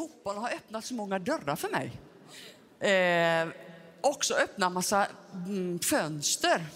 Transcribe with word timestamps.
Fotbollen 0.00 0.42
har 0.42 0.50
öppnat 0.50 0.84
så 0.84 0.94
många 0.94 1.18
dörrar 1.18 1.56
för 1.56 1.68
mig. 1.68 2.00
Eh, 2.92 3.48
också 4.00 4.34
öppnat 4.34 4.72
massa 4.72 5.06
mm, 5.46 5.78
fönster. 5.78 6.66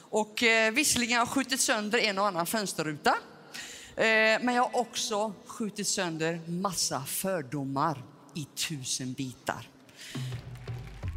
Och 0.00 0.42
eh, 0.42 0.72
visserligen 0.72 1.12
har 1.12 1.20
jag 1.20 1.28
skjutit 1.28 1.60
sönder 1.60 1.98
en 1.98 2.18
och 2.18 2.26
annan 2.26 2.46
fönsterruta. 2.46 3.10
Eh, 3.96 4.04
men 4.42 4.54
jag 4.54 4.62
har 4.62 4.80
också 4.80 5.32
skjutit 5.46 5.88
sönder 5.88 6.40
massa 6.46 7.00
fördomar 7.00 8.02
i 8.34 8.44
tusen 8.44 9.12
bitar. 9.12 9.68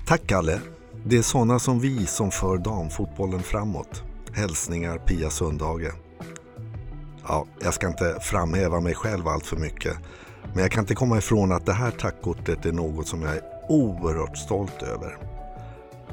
Tack 0.07 0.28
Kalle. 0.28 0.62
Det 1.05 1.18
är 1.18 1.21
sådana 1.21 1.60
som 1.60 1.80
vi 1.80 2.05
som 2.05 2.32
för 2.32 2.57
damfotbollen 2.57 3.44
framåt. 3.44 4.04
Hälsningar 4.34 4.98
Pia 4.98 5.30
Sundhage. 5.30 5.94
Ja, 7.28 7.48
jag 7.62 7.73
ska 7.73 7.88
inte 7.88 8.20
framhäva 8.21 8.80
mig 8.80 8.96
själv 8.96 9.28
allt 9.28 9.46
för 9.46 9.57
mycket. 9.57 9.98
Men 10.54 10.62
jag 10.62 10.72
kan 10.72 10.84
inte 10.84 10.96
komma 10.96 11.18
ifrån 11.18 11.52
att 11.52 11.66
det 11.66 11.74
här 11.74 11.92
tackkortet 11.92 12.66
är 12.66 12.72
något 12.72 13.08
som 13.08 13.22
jag 13.22 13.36
är 13.36 13.42
oerhört 13.70 14.38
stolt 14.38 14.84
över. 14.84 15.18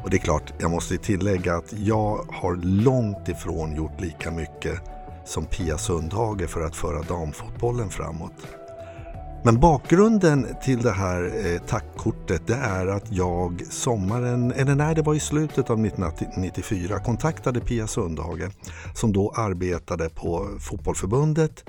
Och 0.03 0.11
det 0.11 0.17
är 0.17 0.21
klart, 0.21 0.53
jag 0.59 0.71
måste 0.71 0.97
tillägga 0.97 1.57
att 1.57 1.73
jag 1.73 2.27
har 2.29 2.57
långt 2.63 3.29
ifrån 3.29 3.77
gjort 3.77 4.01
lika 4.01 4.31
mycket 4.31 4.81
som 5.25 5.45
Pia 5.45 5.79
Sundhage 5.79 6.49
för 6.49 6.61
att 6.61 6.77
föra 6.77 7.03
damfotbollen 7.03 7.91
framåt. 7.91 8.47
Men 9.45 9.61
bakgrunden 9.61 10.47
till 10.63 10.83
det 10.83 10.93
här 10.93 11.33
eh, 11.47 11.61
tackkortet 11.61 12.47
det 12.47 12.55
är 12.55 12.87
att 12.87 13.13
jag 13.13 13.63
sommaren, 13.71 14.53
eller 14.53 14.75
nej 14.75 14.95
det 14.95 15.03
var 15.03 15.15
i 15.15 15.21
slutet 15.21 15.71
av 15.71 15.87
1994, 15.87 16.99
kontaktade 16.99 17.61
Pia 17.61 17.87
Sundhage 17.87 18.51
som 18.95 19.13
då 19.13 19.33
arbetade 19.37 20.09
på 20.09 20.49
Fotbollförbundet 20.61 21.65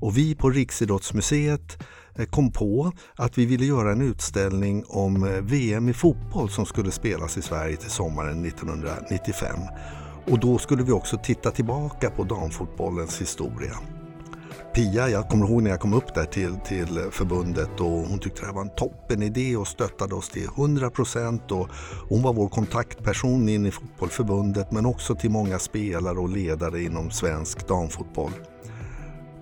och 0.00 0.16
vi 0.16 0.34
på 0.34 0.50
Riksidrottsmuseet 0.50 1.82
eh, 2.14 2.24
kom 2.24 2.52
på 2.52 2.92
att 3.16 3.38
vi 3.38 3.46
ville 3.46 3.64
göra 3.64 3.92
en 3.92 4.02
utställning 4.02 4.84
om 4.88 5.24
eh, 5.24 5.30
VM 5.30 5.88
i 5.88 5.92
fotboll 5.92 6.50
som 6.50 6.66
skulle 6.66 6.90
spelas 6.90 7.36
i 7.36 7.42
Sverige 7.42 7.76
till 7.76 7.90
sommaren 7.90 8.44
1995. 8.44 9.56
Och 10.30 10.38
då 10.38 10.58
skulle 10.58 10.82
vi 10.82 10.92
också 10.92 11.18
titta 11.22 11.50
tillbaka 11.50 12.10
på 12.10 12.24
damfotbollens 12.24 13.20
historia. 13.20 13.74
Pia, 14.74 15.08
jag 15.08 15.28
kommer 15.28 15.46
ihåg 15.46 15.62
när 15.62 15.70
jag 15.70 15.80
kom 15.80 15.94
upp 15.94 16.14
där 16.14 16.24
till, 16.24 16.56
till 16.66 17.00
förbundet 17.10 17.80
och 17.80 17.86
hon 17.86 18.18
tyckte 18.18 18.40
det 18.40 18.46
här 18.46 18.54
var 18.54 18.62
en 18.62 18.74
toppen 18.76 19.22
idé 19.22 19.56
och 19.56 19.68
stöttade 19.68 20.14
oss 20.14 20.28
till 20.28 20.44
100 20.44 20.90
procent. 20.90 21.42
Hon 22.08 22.22
var 22.22 22.32
vår 22.32 22.48
kontaktperson 22.48 23.48
in 23.48 23.66
i 23.66 23.70
fotbollförbundet 23.70 24.72
men 24.72 24.86
också 24.86 25.14
till 25.14 25.30
många 25.30 25.58
spelare 25.58 26.18
och 26.18 26.28
ledare 26.28 26.82
inom 26.82 27.10
svensk 27.10 27.68
damfotboll. 27.68 28.32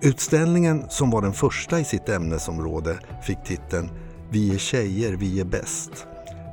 Utställningen 0.01 0.85
som 0.89 1.09
var 1.09 1.21
den 1.21 1.33
första 1.33 1.79
i 1.79 1.83
sitt 1.83 2.09
ämnesområde 2.09 2.99
fick 3.21 3.43
titeln 3.43 3.89
Vi 4.31 4.53
är 4.53 4.57
tjejer, 4.57 5.13
vi 5.13 5.39
är 5.39 5.45
bäst. 5.45 6.07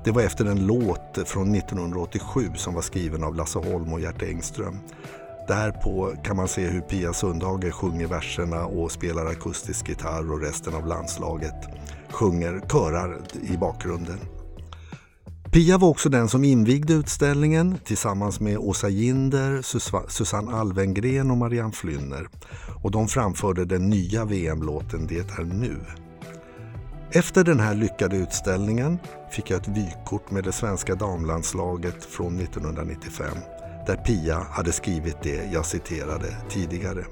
Det 0.04 0.10
var 0.10 0.22
efter 0.22 0.44
en 0.44 0.66
låt 0.66 1.18
från 1.24 1.54
1987 1.54 2.50
som 2.54 2.74
var 2.74 2.82
skriven 2.82 3.24
av 3.24 3.34
Lasse 3.34 3.58
Holm 3.58 3.92
och 3.92 4.00
Gert 4.00 4.22
Engström. 4.22 4.78
Därpå 5.48 6.12
kan 6.24 6.36
man 6.36 6.48
se 6.48 6.66
hur 6.66 6.80
Pia 6.80 7.12
Sundhage 7.12 7.72
sjunger 7.72 8.06
verserna 8.06 8.66
och 8.66 8.92
spelar 8.92 9.26
akustisk 9.26 9.88
gitarr 9.88 10.32
och 10.32 10.40
resten 10.40 10.74
av 10.74 10.86
landslaget 10.86 11.68
sjunger 12.10 12.60
körar 12.72 13.18
i 13.42 13.56
bakgrunden. 13.56 14.18
Pia 15.56 15.78
var 15.78 15.88
också 15.88 16.08
den 16.08 16.28
som 16.28 16.44
invigde 16.44 16.92
utställningen 16.92 17.78
tillsammans 17.84 18.40
med 18.40 18.58
Åsa 18.58 18.88
Ginder, 18.88 19.62
Susanne 20.08 20.56
Alvengren 20.56 21.30
och 21.30 21.36
Marianne 21.36 21.72
Flynner. 21.72 22.28
Och 22.82 22.90
de 22.90 23.08
framförde 23.08 23.64
den 23.64 23.90
nya 23.90 24.24
VM-låten 24.24 25.06
Det 25.06 25.18
är 25.18 25.44
nu. 25.44 25.76
Efter 27.10 27.44
den 27.44 27.60
här 27.60 27.74
lyckade 27.74 28.16
utställningen 28.16 28.98
fick 29.30 29.50
jag 29.50 29.60
ett 29.60 29.68
vykort 29.68 30.30
med 30.30 30.44
det 30.44 30.52
svenska 30.52 30.94
damlandslaget 30.94 32.04
från 32.04 32.40
1995 32.40 33.26
där 33.86 33.96
Pia 33.96 34.46
hade 34.50 34.72
skrivit 34.72 35.16
det 35.22 35.52
jag 35.52 35.66
citerade 35.66 36.36
tidigare. 36.50 37.04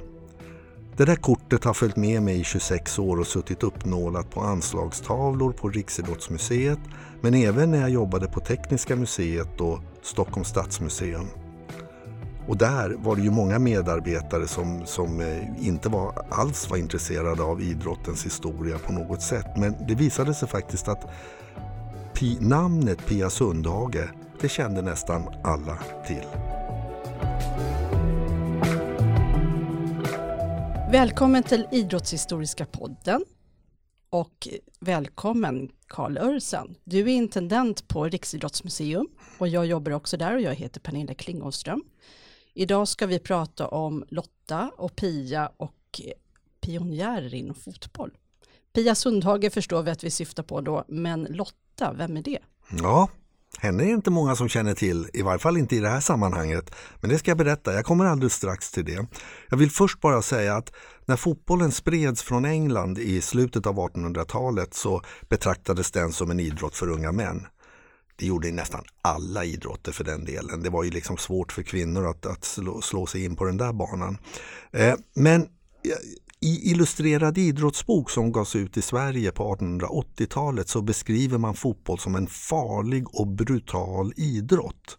Det 0.97 1.05
där 1.05 1.17
kortet 1.17 1.65
har 1.65 1.75
följt 1.75 1.97
med 1.97 2.23
mig 2.23 2.41
i 2.41 2.45
26 2.45 2.99
år 2.99 3.21
och 3.21 3.27
suttit 3.27 3.63
uppnålat 3.63 4.31
på 4.31 4.41
anslagstavlor 4.41 5.53
på 5.53 5.69
Riksidrottsmuseet 5.69 6.79
men 7.21 7.35
även 7.35 7.71
när 7.71 7.81
jag 7.81 7.91
jobbade 7.91 8.27
på 8.27 8.41
Tekniska 8.41 8.97
museet 8.97 9.61
och 9.61 9.79
Stockholms 10.03 10.49
stadsmuseum. 10.49 11.27
Och 12.49 12.57
där 12.57 12.97
var 12.99 13.17
det 13.17 13.23
ju 13.23 13.31
många 13.31 13.59
medarbetare 13.59 14.47
som, 14.47 14.87
som 14.87 15.21
eh, 15.21 15.67
inte 15.67 15.89
var, 15.89 16.27
alls 16.31 16.71
var 16.71 16.77
intresserade 16.77 17.43
av 17.43 17.63
idrottens 17.63 18.27
historia 18.27 18.79
på 18.79 18.93
något 18.93 19.23
sätt. 19.23 19.47
Men 19.57 19.75
det 19.89 19.95
visade 19.95 20.35
sig 20.35 20.49
faktiskt 20.49 20.89
att 20.89 21.07
namnet 22.41 23.07
Pia 23.07 23.31
Sundhage, 23.31 24.09
det 24.41 24.49
kände 24.49 24.83
nästan 24.83 25.23
alla 25.43 25.79
till. 26.07 26.54
Välkommen 30.95 31.43
till 31.43 31.67
Idrottshistoriska 31.73 32.67
podden 32.67 33.25
och 34.11 34.49
välkommen 34.81 35.71
Karl 35.87 36.19
Örsen. 36.19 36.75
Du 36.85 37.01
är 37.01 37.09
intendent 37.09 37.89
på 37.89 38.05
Riksidrottsmuseum 38.05 39.09
och 39.39 39.49
jag 39.49 39.67
jobbar 39.67 39.93
också 39.93 40.17
där 40.17 40.35
och 40.35 40.41
jag 40.41 40.55
heter 40.55 40.81
Pernilla 40.81 41.15
Klingåström. 41.15 41.85
Idag 42.53 42.89
ska 42.89 43.07
vi 43.07 43.19
prata 43.19 43.69
om 43.69 44.05
Lotta 44.09 44.71
och 44.77 44.97
Pia 44.97 45.51
och 45.57 46.01
pionjärer 46.61 47.35
inom 47.35 47.55
fotboll. 47.55 48.11
Pia 48.73 48.95
Sundhage 48.95 49.53
förstår 49.53 49.83
vi 49.83 49.91
att 49.91 50.05
vi 50.05 50.11
syftar 50.11 50.43
på 50.43 50.61
då, 50.61 50.85
men 50.89 51.27
Lotta, 51.31 51.93
vem 51.93 52.17
är 52.17 52.23
det? 52.23 52.39
Ja, 52.71 53.09
henne 53.59 53.85
är 53.85 53.89
inte 53.89 54.11
många 54.11 54.37
som 54.37 54.49
känner 54.49 54.75
till, 54.75 55.09
i 55.13 55.23
varje 55.23 55.39
fall 55.39 55.57
inte 55.57 55.77
i 55.77 55.81
det 55.81 55.89
här 55.89 56.01
sammanhanget. 56.01 56.75
Men 57.01 57.11
det 57.11 57.19
ska 57.19 57.31
jag 57.31 57.39
berätta, 57.39 57.75
jag 57.75 57.85
kommer 57.85 58.05
alldeles 58.05 58.35
strax 58.35 58.71
till 58.71 58.85
det. 58.85 59.07
Jag 59.49 59.57
vill 59.57 59.71
först 59.71 60.01
bara 60.01 60.23
säga 60.23 60.57
att 60.57 60.73
när 61.05 61.17
fotbollen 61.17 61.73
spreds 61.73 62.23
från 62.23 62.45
England 62.45 62.99
i 62.99 63.21
slutet 63.21 63.67
av 63.67 63.77
1800-talet 63.77 64.75
så 64.75 65.03
betraktades 65.29 65.91
den 65.91 66.13
som 66.13 66.31
en 66.31 66.41
idrott 66.41 66.77
för 66.77 66.91
unga 66.91 67.13
män. 67.13 67.47
Det 68.17 68.27
gjorde 68.27 68.53
nästan 68.53 68.85
alla 69.03 69.45
idrotter 69.45 69.93
för 69.93 70.05
den 70.05 70.25
delen. 70.25 70.63
Det 70.63 70.71
var 70.71 70.85
ju 70.85 70.91
liksom 70.91 71.17
svårt 71.17 71.53
för 71.53 71.63
kvinnor 71.63 72.07
att, 72.07 72.27
att 72.27 72.45
slå, 72.45 72.81
slå 72.81 73.07
sig 73.07 73.25
in 73.25 73.37
på 73.37 73.45
den 73.45 73.57
där 73.57 73.73
banan. 73.73 74.19
Eh, 74.73 74.95
men 75.15 75.49
i 76.45 76.71
Illustrerad 76.71 77.39
idrottsbok 77.39 78.11
som 78.11 78.33
gavs 78.33 78.57
ut 78.57 78.77
i 78.77 78.83
Sverige 78.83 79.33
på 79.33 79.55
1880-talet 79.55 80.69
så 80.69 80.83
beskriver 80.83 81.39
man 81.39 81.55
fotboll 81.55 81.99
som 81.99 82.15
en 82.15 82.27
farlig 82.27 83.15
och 83.15 83.27
brutal 83.27 84.13
idrott. 84.17 84.99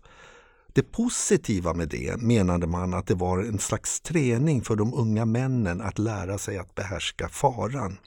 Det 0.74 0.92
positiva 0.92 1.74
med 1.74 1.90
det 1.90 2.22
menade 2.22 2.68
man 2.68 2.94
att 2.94 3.08
det 3.08 3.16
var 3.16 3.40
en 3.40 3.60
slags 3.60 4.02
träning 4.02 4.62
för 4.62 4.76
de 4.76 4.94
unga 4.94 5.26
männen 5.26 5.82
att 5.82 6.00
lära 6.00 6.38
sig 6.38 6.58
att 6.58 6.76
behärska 6.76 7.30
faran. 7.30 7.98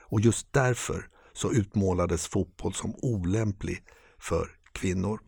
Och 0.00 0.20
just 0.20 0.52
därför 0.52 1.06
så 1.32 1.52
utmålades 1.52 2.26
fotboll 2.26 2.74
som 2.74 2.94
olämplig 3.02 3.78
för 4.20 4.48
kvinnor. 4.72 5.20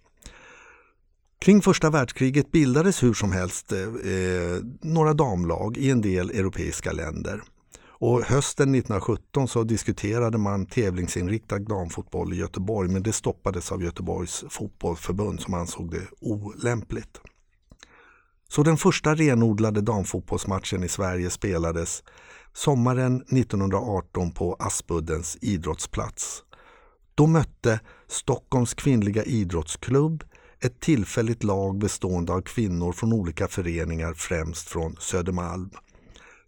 Kring 1.40 1.62
första 1.62 1.90
världskriget 1.90 2.52
bildades 2.52 3.02
hur 3.02 3.14
som 3.14 3.32
helst 3.32 3.72
eh, 3.72 3.78
eh 3.78 4.58
några 4.82 5.14
damlag 5.14 5.76
i 5.76 5.90
en 5.90 6.00
del 6.00 6.30
europeiska 6.30 6.92
länder. 6.92 7.42
Och 8.00 8.22
hösten 8.22 8.74
1917 8.74 9.48
så 9.48 9.64
diskuterade 9.64 10.38
man 10.38 10.66
tävlingsinriktad 10.66 11.58
damfotboll 11.58 12.32
i 12.32 12.36
Göteborg 12.36 12.88
men 12.88 13.02
det 13.02 13.12
stoppades 13.12 13.72
av 13.72 13.82
Göteborgs 13.82 14.44
fotbollförbund 14.48 15.40
som 15.40 15.54
ansåg 15.54 15.90
det 15.90 16.06
olämpligt. 16.20 17.20
Så 18.48 18.62
den 18.62 18.76
första 18.76 19.14
renodlade 19.14 19.80
damfotbollsmatchen 19.80 20.84
i 20.84 20.88
Sverige 20.88 21.30
spelades 21.30 22.02
sommaren 22.52 23.16
1918 23.16 24.30
på 24.30 24.56
Aspuddens 24.58 25.38
idrottsplats. 25.40 26.42
Då 27.14 27.26
mötte 27.26 27.80
Stockholms 28.08 28.74
kvinnliga 28.74 29.22
idrottsklubb 29.22 30.24
ett 30.60 30.80
tillfälligt 30.80 31.44
lag 31.44 31.78
bestående 31.78 32.32
av 32.32 32.40
kvinnor 32.40 32.92
från 32.92 33.12
olika 33.12 33.48
föreningar, 33.48 34.14
främst 34.14 34.68
från 34.68 34.96
Södermalm. 35.00 35.70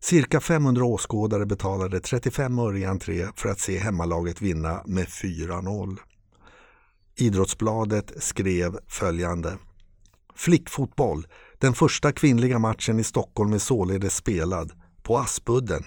Cirka 0.05 0.41
500 0.41 0.85
åskådare 0.85 1.47
betalade 1.47 2.01
35 2.01 2.59
öre 2.59 2.79
i 2.79 2.85
entré 2.85 3.29
för 3.37 3.49
att 3.49 3.61
se 3.61 3.79
hemmalaget 3.79 4.43
vinna 4.43 4.83
med 4.87 5.07
4-0. 5.07 5.99
Idrottsbladet 7.17 8.13
skrev 8.17 8.79
följande. 8.89 9.59
Flickfotboll. 10.35 11.27
Den 11.59 11.75
första 11.75 12.13
kvinnliga 12.13 12.59
matchen 12.59 12.99
i 12.99 13.05
Stockholm 13.05 13.53
är 13.53 13.59
således 13.59 14.17
spelad. 14.17 14.73
På 15.03 15.19
Aspudden. 15.19 15.85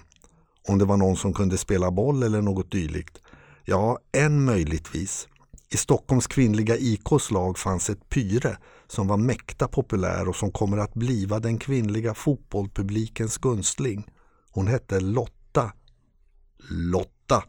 Om 0.68 0.77
det 0.77 0.85
var 0.85 0.97
någon 0.97 1.18
som 1.18 1.33
kunde 1.33 1.57
spela 1.57 1.91
boll 1.91 2.23
eller 2.23 2.41
något 2.41 2.71
dylikt. 2.71 3.21
Ja, 3.65 4.00
en 4.11 4.45
möjligtvis. 4.45 5.27
I 5.73 5.77
Stockholms 5.77 6.27
kvinnliga 6.27 6.77
IKs 6.77 7.31
lag 7.31 7.57
fanns 7.57 7.89
ett 7.89 8.09
pyre 8.09 8.57
som 8.87 9.07
var 9.07 9.17
mäkta 9.17 9.67
populär 9.67 10.27
och 10.27 10.35
som 10.35 10.51
kommer 10.51 10.77
att 10.77 10.93
bliva 10.93 11.39
den 11.39 11.57
kvinnliga 11.57 12.13
fotbollpublikens 12.13 13.37
gunstling. 13.37 14.07
Hon 14.51 14.67
hette 14.67 14.99
Lotta. 14.99 15.71
Lotta! 16.69 17.43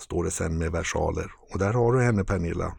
står 0.00 0.24
det 0.24 0.30
sen 0.30 0.58
med 0.58 0.72
versaler. 0.72 1.30
Och 1.52 1.58
där 1.58 1.72
har 1.72 1.92
du 1.92 2.02
henne 2.02 2.24
Pernilla. 2.24 2.74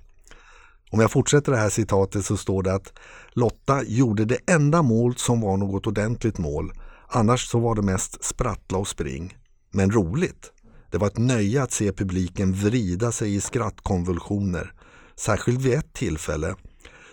Om 0.91 0.99
jag 0.99 1.11
fortsätter 1.11 1.51
det 1.51 1.57
här 1.57 1.69
citatet 1.69 2.25
så 2.25 2.37
står 2.37 2.63
det 2.63 2.73
att 2.73 2.93
Lotta 3.29 3.83
gjorde 3.83 4.25
det 4.25 4.39
enda 4.51 4.81
mål 4.81 5.15
som 5.15 5.41
var 5.41 5.57
något 5.57 5.87
ordentligt 5.87 6.37
mål. 6.37 6.71
Annars 7.07 7.47
så 7.47 7.59
var 7.59 7.75
det 7.75 7.81
mest 7.81 8.23
sprattla 8.23 8.77
och 8.77 8.87
spring. 8.87 9.37
Men 9.71 9.91
roligt. 9.91 10.51
Det 10.91 10.97
var 10.97 11.07
ett 11.07 11.17
nöje 11.17 11.63
att 11.63 11.71
se 11.71 11.93
publiken 11.93 12.53
vrida 12.53 13.11
sig 13.11 13.35
i 13.35 13.41
skrattkonvulsioner. 13.41 14.73
Särskilt 15.15 15.61
vid 15.61 15.73
ett 15.73 15.93
tillfälle 15.93 16.55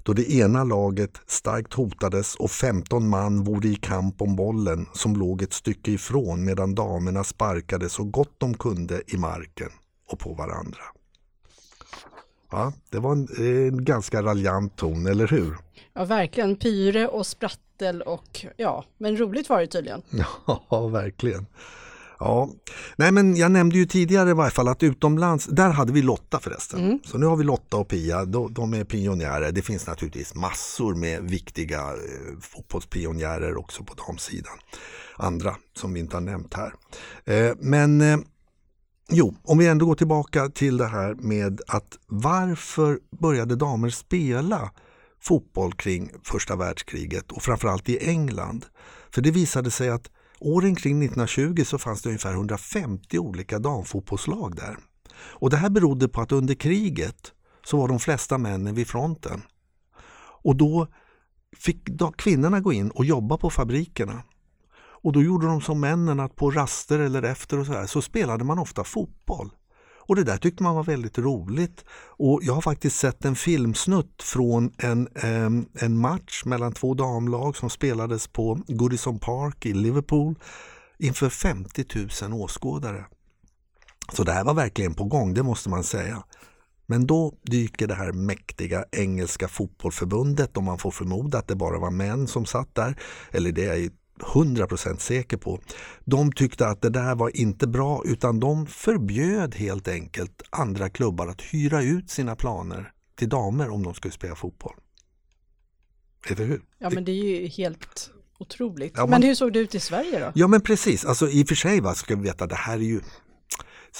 då 0.06 0.12
det 0.12 0.32
ena 0.32 0.64
laget 0.64 1.20
starkt 1.26 1.74
hotades 1.74 2.34
och 2.34 2.50
15 2.50 3.08
man 3.08 3.44
vore 3.44 3.68
i 3.68 3.76
kamp 3.76 4.22
om 4.22 4.36
bollen 4.36 4.86
som 4.94 5.16
låg 5.16 5.42
ett 5.42 5.52
stycke 5.52 5.90
ifrån 5.90 6.44
medan 6.44 6.74
damerna 6.74 7.24
sparkade 7.24 7.88
så 7.88 8.04
gott 8.04 8.34
de 8.38 8.54
kunde 8.54 9.02
i 9.06 9.16
marken 9.16 9.68
och 10.08 10.18
på 10.18 10.34
varandra. 10.34 10.82
Ja, 12.50 12.72
det 12.90 12.98
var 12.98 13.12
en, 13.12 13.28
en 13.38 13.84
ganska 13.84 14.22
raljant 14.22 14.76
ton, 14.76 15.06
eller 15.06 15.28
hur? 15.28 15.56
Ja, 15.94 16.04
verkligen. 16.04 16.56
Pyre 16.56 17.08
och 17.08 17.26
sprattel 17.26 18.02
och 18.02 18.46
ja, 18.56 18.84
men 18.98 19.16
roligt 19.16 19.48
var 19.48 19.60
det 19.60 19.66
tydligen. 19.66 20.02
Ja, 20.70 20.88
verkligen. 20.88 21.46
Ja, 22.18 22.50
nej 22.96 23.12
men 23.12 23.36
jag 23.36 23.50
nämnde 23.52 23.78
ju 23.78 23.86
tidigare 23.86 24.30
i 24.30 24.32
varje 24.32 24.50
fall 24.50 24.68
att 24.68 24.82
utomlands, 24.82 25.46
där 25.46 25.70
hade 25.70 25.92
vi 25.92 26.02
Lotta 26.02 26.38
förresten. 26.40 26.84
Mm. 26.84 26.98
Så 27.04 27.18
nu 27.18 27.26
har 27.26 27.36
vi 27.36 27.44
Lotta 27.44 27.76
och 27.76 27.88
Pia, 27.88 28.24
de, 28.24 28.54
de, 28.54 28.74
är 28.74 28.84
pionjärer. 28.84 29.52
Det 29.52 29.62
finns 29.62 29.86
naturligtvis 29.86 30.34
massor 30.34 30.94
med 30.94 31.22
viktiga 31.22 31.80
eh, 31.80 32.40
fotbollspionjärer 32.40 33.56
också 33.56 33.84
på 33.84 33.94
damsidan. 33.94 34.58
Andra 35.16 35.56
som 35.76 35.94
vi 35.94 36.00
inte 36.00 36.16
har 36.16 36.20
nämnt 36.20 36.54
här. 36.54 36.72
Eh, 37.24 37.54
men 37.60 38.00
eh, 38.00 38.18
Jo, 39.10 39.34
om 39.44 39.58
vi 39.58 39.66
ändå 39.66 39.86
går 39.86 39.94
tillbaka 39.94 40.48
till 40.48 40.76
det 40.76 40.86
här 40.86 41.14
med 41.14 41.60
att 41.68 41.98
varför 42.06 42.98
började 43.20 43.56
damer 43.56 43.90
spela 43.90 44.70
fotboll 45.20 45.72
kring 45.72 46.10
första 46.24 46.56
världskriget 46.56 47.32
och 47.32 47.42
framförallt 47.42 47.88
i 47.88 48.08
England? 48.08 48.66
För 49.14 49.22
det 49.22 49.30
visade 49.30 49.70
sig 49.70 49.88
att 49.88 50.10
åren 50.40 50.74
kring 50.74 51.02
1920 51.02 51.64
så 51.64 51.78
fanns 51.78 52.02
det 52.02 52.08
ungefär 52.08 52.32
150 52.32 53.18
olika 53.18 53.58
damfotbollslag 53.58 54.56
där. 54.56 54.76
Och 55.18 55.50
det 55.50 55.56
här 55.56 55.70
berodde 55.70 56.08
på 56.08 56.20
att 56.20 56.32
under 56.32 56.54
kriget 56.54 57.32
så 57.64 57.76
var 57.76 57.88
de 57.88 57.98
flesta 57.98 58.38
männen 58.38 58.74
vid 58.74 58.88
fronten. 58.88 59.42
Och 60.42 60.56
då 60.56 60.86
fick 61.56 61.88
kvinnorna 62.16 62.60
gå 62.60 62.72
in 62.72 62.90
och 62.90 63.04
jobba 63.04 63.36
på 63.36 63.50
fabrikerna. 63.50 64.22
Och 64.78 65.12
då 65.12 65.22
gjorde 65.22 65.46
de 65.46 65.60
som 65.60 65.80
männen 65.80 66.20
att 66.20 66.36
på 66.36 66.50
raster 66.50 66.98
eller 66.98 67.22
efter 67.22 67.58
och 67.58 67.66
så 67.66 67.72
här 67.72 67.86
så 67.86 68.02
spelade 68.02 68.44
man 68.44 68.58
ofta 68.58 68.84
fotboll. 68.84 69.50
Och 70.06 70.16
det 70.16 70.24
där 70.24 70.36
tyckte 70.36 70.62
man 70.62 70.74
var 70.74 70.84
väldigt 70.84 71.18
roligt. 71.18 71.84
Och 72.18 72.40
jag 72.42 72.54
har 72.54 72.60
faktiskt 72.60 72.96
sett 72.96 73.24
en 73.24 73.36
filmsnutt 73.36 74.22
från 74.22 74.72
en, 74.78 75.08
en 75.80 75.98
match 75.98 76.44
mellan 76.44 76.72
två 76.72 76.94
damlag 76.94 77.56
som 77.56 77.70
spelades 77.70 78.28
på 78.28 78.60
Goodison 78.68 79.18
Park 79.18 79.66
i 79.66 79.72
Liverpool 79.72 80.34
inför 80.98 81.28
50 81.28 81.84
000 82.22 82.42
åskådare. 82.42 83.04
Så 84.12 84.24
det 84.24 84.32
här 84.32 84.44
var 84.44 84.54
verkligen 84.54 84.94
på 84.94 85.04
gång, 85.04 85.34
det 85.34 85.42
måste 85.42 85.68
man 85.68 85.84
säga. 85.84 86.24
Men 86.86 87.06
då 87.06 87.34
dyker 87.42 87.86
det 87.86 87.94
här 87.94 88.12
mäktiga 88.12 88.84
engelska 88.92 89.48
fotbollförbundet, 89.48 90.56
om 90.56 90.64
man 90.64 90.78
får 90.78 90.90
förmoda 90.90 91.38
att 91.38 91.48
det 91.48 91.56
bara 91.56 91.78
var 91.78 91.90
män 91.90 92.26
som 92.26 92.46
satt 92.46 92.74
där, 92.74 92.98
eller 93.30 93.52
det 93.52 93.64
är 93.64 93.90
100% 94.18 94.98
säker 94.98 95.36
på. 95.36 95.60
De 96.04 96.32
tyckte 96.32 96.66
att 96.66 96.82
det 96.82 96.90
där 96.90 97.14
var 97.14 97.36
inte 97.36 97.66
bra 97.66 98.02
utan 98.04 98.40
de 98.40 98.66
förbjöd 98.66 99.54
helt 99.54 99.88
enkelt 99.88 100.42
andra 100.50 100.88
klubbar 100.88 101.26
att 101.26 101.40
hyra 101.40 101.82
ut 101.82 102.10
sina 102.10 102.36
planer 102.36 102.92
till 103.16 103.28
damer 103.28 103.68
om 103.68 103.82
de 103.82 103.94
skulle 103.94 104.12
spela 104.12 104.34
fotboll. 104.34 104.74
Eller 106.30 106.44
hur? 106.44 106.62
Ja 106.78 106.90
men 106.90 107.04
det 107.04 107.12
är 107.12 107.40
ju 107.40 107.46
helt 107.46 108.10
otroligt. 108.38 108.92
Ja, 108.96 109.00
man... 109.00 109.10
Men 109.10 109.22
hur 109.22 109.34
såg 109.34 109.52
det 109.52 109.58
ut 109.58 109.74
i 109.74 109.80
Sverige 109.80 110.18
då? 110.18 110.32
Ja 110.34 110.48
men 110.48 110.60
precis, 110.60 111.04
alltså 111.04 111.28
i 111.28 111.44
och 111.44 111.48
för 111.48 111.54
sig 111.54 111.80
va, 111.80 111.94
ska 111.94 112.16
vi 112.16 112.22
veta 112.22 112.46
det 112.46 112.54
här 112.54 112.74
är 112.74 112.80
ju 112.80 113.00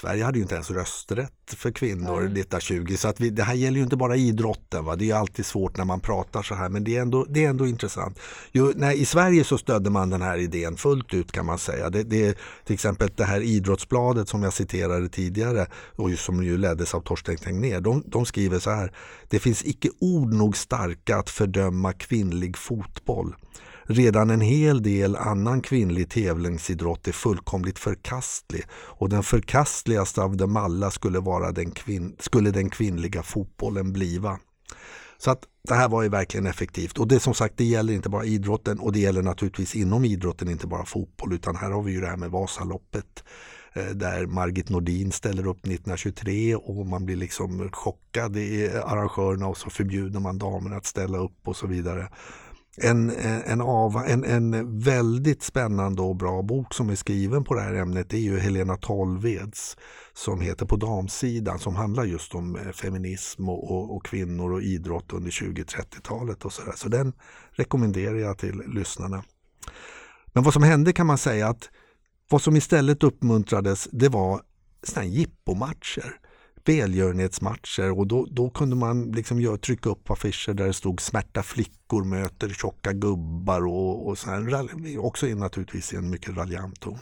Sverige 0.01 0.25
hade 0.25 0.39
ju 0.39 0.43
inte 0.43 0.55
ens 0.55 0.71
rösträtt 0.71 1.55
för 1.57 1.71
kvinnor 1.71 2.21
mm. 2.21 2.33
1920 2.33 2.95
så 2.97 3.09
att 3.09 3.21
vi, 3.21 3.31
det 3.31 3.43
här 3.43 3.55
gäller 3.55 3.77
ju 3.77 3.83
inte 3.85 3.97
bara 3.97 4.17
idrotten. 4.17 4.85
Va? 4.85 4.97
Det 4.97 5.11
är 5.11 5.15
alltid 5.15 5.47
svårt 5.47 5.77
när 5.77 5.85
man 5.85 6.01
pratar 6.01 6.43
så 6.43 6.55
här 6.55 6.69
men 6.69 6.85
det 6.85 6.97
är 6.97 7.03
ändå, 7.03 7.27
det 7.29 7.45
är 7.45 7.49
ändå 7.49 7.67
intressant. 7.67 8.19
Jo, 8.53 8.73
nej, 8.77 9.01
I 9.01 9.05
Sverige 9.05 9.45
så 9.45 9.59
stödde 9.59 9.91
man 9.91 10.11
den 10.11 10.23
här 10.23 10.39
idén 10.39 10.77
fullt 10.77 11.15
ut 11.15 11.33
kan 11.33 11.47
man 11.47 11.59
säga. 11.59 11.91
Det, 11.91 12.03
det, 12.03 12.39
till 12.65 12.75
exempel 12.75 13.11
det 13.17 13.25
här 13.25 13.41
idrottsbladet 13.41 14.29
som 14.29 14.43
jag 14.43 14.53
citerade 14.53 15.09
tidigare 15.09 15.67
och 15.97 16.11
som 16.11 16.43
ju 16.43 16.59
leddes 16.59 16.95
av 16.95 17.01
Torsten 17.01 17.37
Tegnér. 17.37 17.81
De, 17.81 18.03
de 18.07 18.27
skriver 18.27 18.59
så 18.59 18.71
här. 18.71 18.93
Det 19.29 19.39
finns 19.39 19.65
icke 19.65 19.89
ord 20.01 20.33
nog 20.33 20.57
starka 20.57 21.17
att 21.17 21.31
fördöma 21.31 21.93
kvinnlig 21.93 22.57
fotboll. 22.57 23.35
Redan 23.88 24.31
en 24.31 24.41
hel 24.41 24.83
del 24.83 25.17
annan 25.17 25.62
kvinnlig 25.62 26.11
tävlingsidrott 26.11 27.09
är 27.09 27.12
fullkomligt 27.12 27.79
förkastlig 27.79 28.65
och 28.73 29.09
den 29.09 29.23
förkastligaste 29.23 30.23
av 30.23 30.37
dem 30.37 30.56
alla 30.56 30.91
skulle, 30.91 31.21
vara 31.21 31.53
den, 31.53 31.71
kvin 31.71 32.17
skulle 32.19 32.50
den 32.50 32.71
kvinnliga 32.71 33.23
fotbollen 33.23 33.93
bliva. 33.93 34.38
Så 35.19 35.31
att 35.31 35.43
det 35.69 35.75
här 35.75 35.88
var 35.88 36.03
ju 36.03 36.09
verkligen 36.09 36.47
effektivt 36.47 36.99
och 36.99 37.09
det 37.09 37.21
som 37.21 37.35
sagt 37.35 37.55
det 37.56 37.65
gäller 37.65 37.93
inte 37.93 38.09
bara 38.09 38.25
idrotten 38.25 38.79
och 38.79 38.93
det 38.93 38.99
gäller 38.99 39.23
naturligtvis 39.23 39.75
inom 39.75 40.05
idrotten 40.05 40.49
inte 40.49 40.67
bara 40.67 40.85
fotboll 40.85 41.33
utan 41.33 41.56
här 41.56 41.71
har 41.71 41.83
vi 41.83 41.93
ju 41.93 42.00
det 42.00 42.06
här 42.06 42.17
med 42.17 42.31
Vasaloppet 42.31 43.25
eh, 43.75 43.87
där 43.87 44.27
Margit 44.27 44.69
Nordin 44.69 45.12
ställer 45.12 45.47
upp 45.47 45.59
1923 45.59 46.56
och 46.56 46.87
man 46.87 47.05
blir 47.05 47.17
liksom 47.17 47.71
chockad 47.73 48.37
i 48.37 48.71
arrangörerna 48.85 49.47
och 49.47 49.56
så 49.56 49.71
förbjuder 49.71 50.21
man 50.21 50.38
damerna 50.38 50.77
att 50.77 50.87
ställa 50.87 51.19
upp 51.19 51.49
och 51.49 51.56
så 51.56 51.67
vidare 51.67 52.09
en, 52.76 53.11
eh, 53.11 53.50
en, 53.50 53.61
av, 53.61 53.96
en, 53.96 54.25
en 54.25 54.78
väldigt 54.78 55.43
spännande 55.43 56.02
och 56.02 56.17
bra 56.17 56.43
bok 56.43 56.75
som 56.75 56.90
är 56.90 56.94
skriven 56.94 57.44
på 57.44 57.55
det 57.55 57.61
här 57.61 57.75
ämnet 57.75 58.12
är 58.12 58.19
ju 58.19 58.38
Helena 58.38 58.76
Tollveds 58.76 59.76
som 60.12 60.40
heter 60.40 60.67
På 60.67 60.76
damsidan 60.76 61.58
som 61.58 61.76
handlar 61.76 62.05
just 62.05 62.34
om 62.34 62.56
eh, 62.56 62.73
feminism 62.73 63.49
och, 63.49 63.70
och, 63.70 63.96
och 63.96 64.05
kvinnor 64.05 64.52
och 64.52 64.62
idrott 64.62 65.12
under 65.12 65.31
20-30-talet 65.31 66.44
och 66.44 66.52
sådär. 66.52 66.75
Så 66.76 66.88
den 66.88 67.12
rekommenderar 67.50 68.17
jag 68.17 68.38
till 68.38 68.62
lyssnarna. 68.67 69.25
Men 70.32 70.43
vad 70.43 70.52
som 70.52 70.62
hände 70.62 70.93
kan 70.93 71.06
man 71.06 71.19
säga 71.19 71.49
att 71.49 71.70
vad 72.31 72.43
som 72.43 72.56
istället 72.56 73.02
uppmuntrades 73.02 73.88
det 73.93 74.08
var 74.08 74.40
sådana 74.82 75.08
jippomatcher 75.08 76.20
välgörenhetsmatcher 76.67 77.99
och 77.99 78.07
då, 78.07 78.27
då 78.31 78.51
kunde 78.51 78.77
man 78.77 79.12
liksom 79.12 79.40
gör, 79.40 79.57
trycka 79.57 79.90
upp 79.90 80.11
affischer 80.11 80.55
där 80.55 80.67
det 80.67 80.73
stod 80.73 81.00
smärta 81.00 81.43
flickor 81.43 82.05
möter 82.05 82.49
tjocka 82.49 82.93
gubbar 82.93 83.67
och, 83.67 84.07
och 84.07 84.19
så 84.19 84.31
här. 84.31 84.99
Också 84.99 85.26
naturligtvis 85.26 85.93
i 85.93 85.97
en 85.97 86.11
mycket 86.11 86.37
raljant 86.37 86.81
ton. 86.81 86.99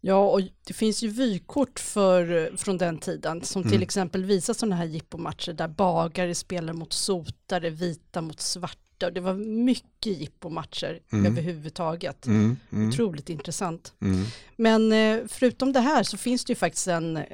Ja, 0.00 0.28
och 0.28 0.40
det 0.66 0.72
finns 0.72 1.02
ju 1.02 1.08
vykort 1.08 1.78
för, 1.78 2.52
från 2.56 2.78
den 2.78 2.98
tiden 2.98 3.42
som 3.42 3.62
till 3.62 3.72
mm. 3.72 3.82
exempel 3.82 4.24
visar 4.24 4.54
sådana 4.54 4.76
här 4.76 4.84
jippomatcher 4.84 5.52
där 5.52 5.68
bagare 5.68 6.34
spelar 6.34 6.72
mot 6.72 6.92
sotare, 6.92 7.70
vita 7.70 8.20
mot 8.20 8.40
svarta. 8.40 9.06
Och 9.06 9.12
det 9.12 9.20
var 9.20 9.34
mycket 9.34 10.20
jippomatcher 10.20 11.00
mm. 11.12 11.26
överhuvudtaget. 11.26 12.26
Mm. 12.26 12.56
Mm. 12.72 12.88
Otroligt 12.88 13.30
intressant. 13.30 13.94
Mm. 14.00 14.24
Men 14.56 14.92
eh, 14.92 15.26
förutom 15.28 15.72
det 15.72 15.80
här 15.80 16.02
så 16.02 16.16
finns 16.16 16.44
det 16.44 16.50
ju 16.50 16.56
faktiskt 16.56 16.88
en 16.88 17.16
eh, 17.16 17.24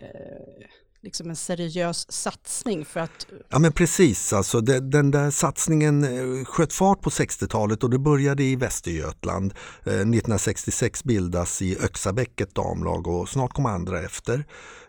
liksom 1.03 1.31
en 1.31 1.37
seriös 1.37 2.13
satsning 2.13 2.85
för 2.85 3.01
att... 3.01 3.27
Ja 3.49 3.59
men 3.59 3.73
precis, 3.73 4.33
alltså 4.33 4.61
det, 4.61 4.81
den 4.81 5.11
där 5.11 5.31
satsningen 5.31 6.05
eh, 6.05 6.45
sköt 6.45 6.73
fart 6.73 7.01
på 7.01 7.11
60-talet 7.11 7.85
och 7.85 7.91
det 7.91 7.99
började 7.99 8.43
i 8.43 8.57
Västergötland. 8.57 9.55
Eh, 9.85 9.93
1966 9.93 11.05
bildas 11.05 11.63
i 11.63 11.79
Öxabäck 11.79 12.41
ett 12.41 12.55
damlag 12.55 13.07
och 13.07 13.29
snart 13.29 13.53
kom 13.53 13.67
andra 13.67 14.03
efter. 14.03 14.45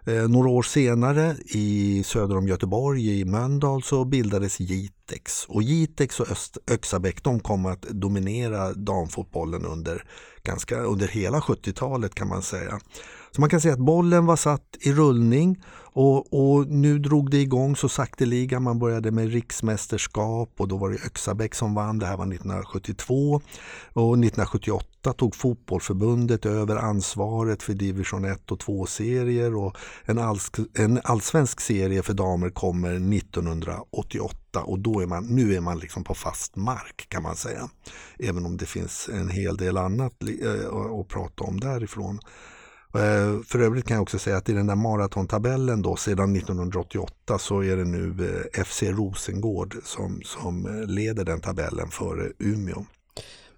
Eh, 0.06 0.28
några 0.30 0.50
år 0.50 0.64
senare 0.64 1.36
i 1.46 2.04
söder 2.06 2.38
om 2.38 2.48
Göteborg 2.48 3.20
i 3.20 3.26
Mölndal 3.26 3.84
så 3.84 4.06
bildades 4.06 4.60
Jitex 4.60 5.46
och 5.46 5.64
Jitex 5.64 6.20
och 6.20 6.32
Öst, 6.32 6.58
Öxabäck 6.72 7.24
de 7.24 7.40
kom 7.40 7.66
att 7.66 7.82
dominera 7.82 8.74
damfotbollen 8.74 9.66
under, 9.66 10.04
ganska, 10.44 10.80
under 10.80 11.08
hela 11.08 11.40
70-talet 11.40 12.16
kan 12.16 12.28
man 12.28 12.42
säga. 12.42 12.80
Så 13.36 13.42
man 13.42 13.50
kan 13.50 13.62
säga 13.62 13.74
att 13.74 13.80
bollen 13.80 14.26
var 14.26 14.36
satt 14.36 14.78
i 14.80 14.94
rullning 14.94 15.64
och, 15.94 16.34
och, 16.34 16.68
nu 16.68 17.00
drog 17.00 17.32
det 17.32 17.38
igång 17.38 17.76
så 17.76 17.90
sakteliga. 17.90 18.60
Man 18.60 18.80
började 18.80 19.12
med 19.12 19.32
riksmästerskap 19.32 20.54
och 20.58 20.68
då 20.68 20.78
var 20.78 20.90
det 20.90 21.06
Öxabäck 21.06 21.56
som 21.56 21.74
vann. 21.76 22.00
Det 22.00 22.06
här 22.06 22.18
var 22.18 22.26
1972. 22.26 23.42
Och 23.94 24.14
1978 24.14 25.14
tog 25.14 25.36
fotbollförbundet 25.36 26.46
över 26.46 26.76
ansvaret 26.76 27.64
för 27.64 27.74
division 27.74 28.26
1 28.26 28.52
och 28.52 28.60
2-serier 28.60 29.56
och 29.56 29.78
en, 30.06 30.20
alls, 30.20 30.52
en 30.74 31.00
allsvensk 31.04 31.62
serie 31.62 32.04
för 32.04 32.14
damer 32.14 32.50
kommer 32.50 32.94
1988 33.18 34.64
och 34.64 34.80
då 34.80 35.00
är 35.00 35.06
man, 35.06 35.26
nu 35.26 35.56
är 35.56 35.62
man 35.62 35.80
liksom 35.80 36.04
på 36.04 36.14
fast 36.16 36.56
mark 36.56 37.06
kan 37.08 37.24
man 37.24 37.36
säga. 37.36 37.70
Även 38.20 38.46
om 38.46 38.58
det 38.58 38.66
finns 38.66 39.10
en 39.14 39.30
hel 39.30 39.58
del 39.58 39.78
annat 39.78 40.14
eh, 40.24 41.00
att 41.00 41.08
prata 41.08 41.44
om 41.44 41.60
därifrån. 41.60 42.20
Eh, 42.96 43.44
för 43.46 43.60
övrigt 43.60 43.86
kan 43.86 43.96
jag 43.96 44.02
också 44.02 44.20
säga 44.20 44.38
att 44.38 44.50
i 44.50 44.54
den 44.54 44.68
där 44.68 44.76
maratontabellen 44.76 45.82
då 45.82 45.96
sedan 45.96 46.36
1988 46.36 47.40
så 47.40 47.64
är 47.64 47.78
det 47.78 47.86
nu 47.86 48.16
eh, 48.56 48.64
FC 48.64 48.84
Rosengård 48.84 49.76
som, 49.84 50.22
som 50.26 50.86
leder 50.88 51.26
den 51.26 51.42
tabellen 51.42 51.88
före 51.88 52.32
Umeå. 52.40 52.86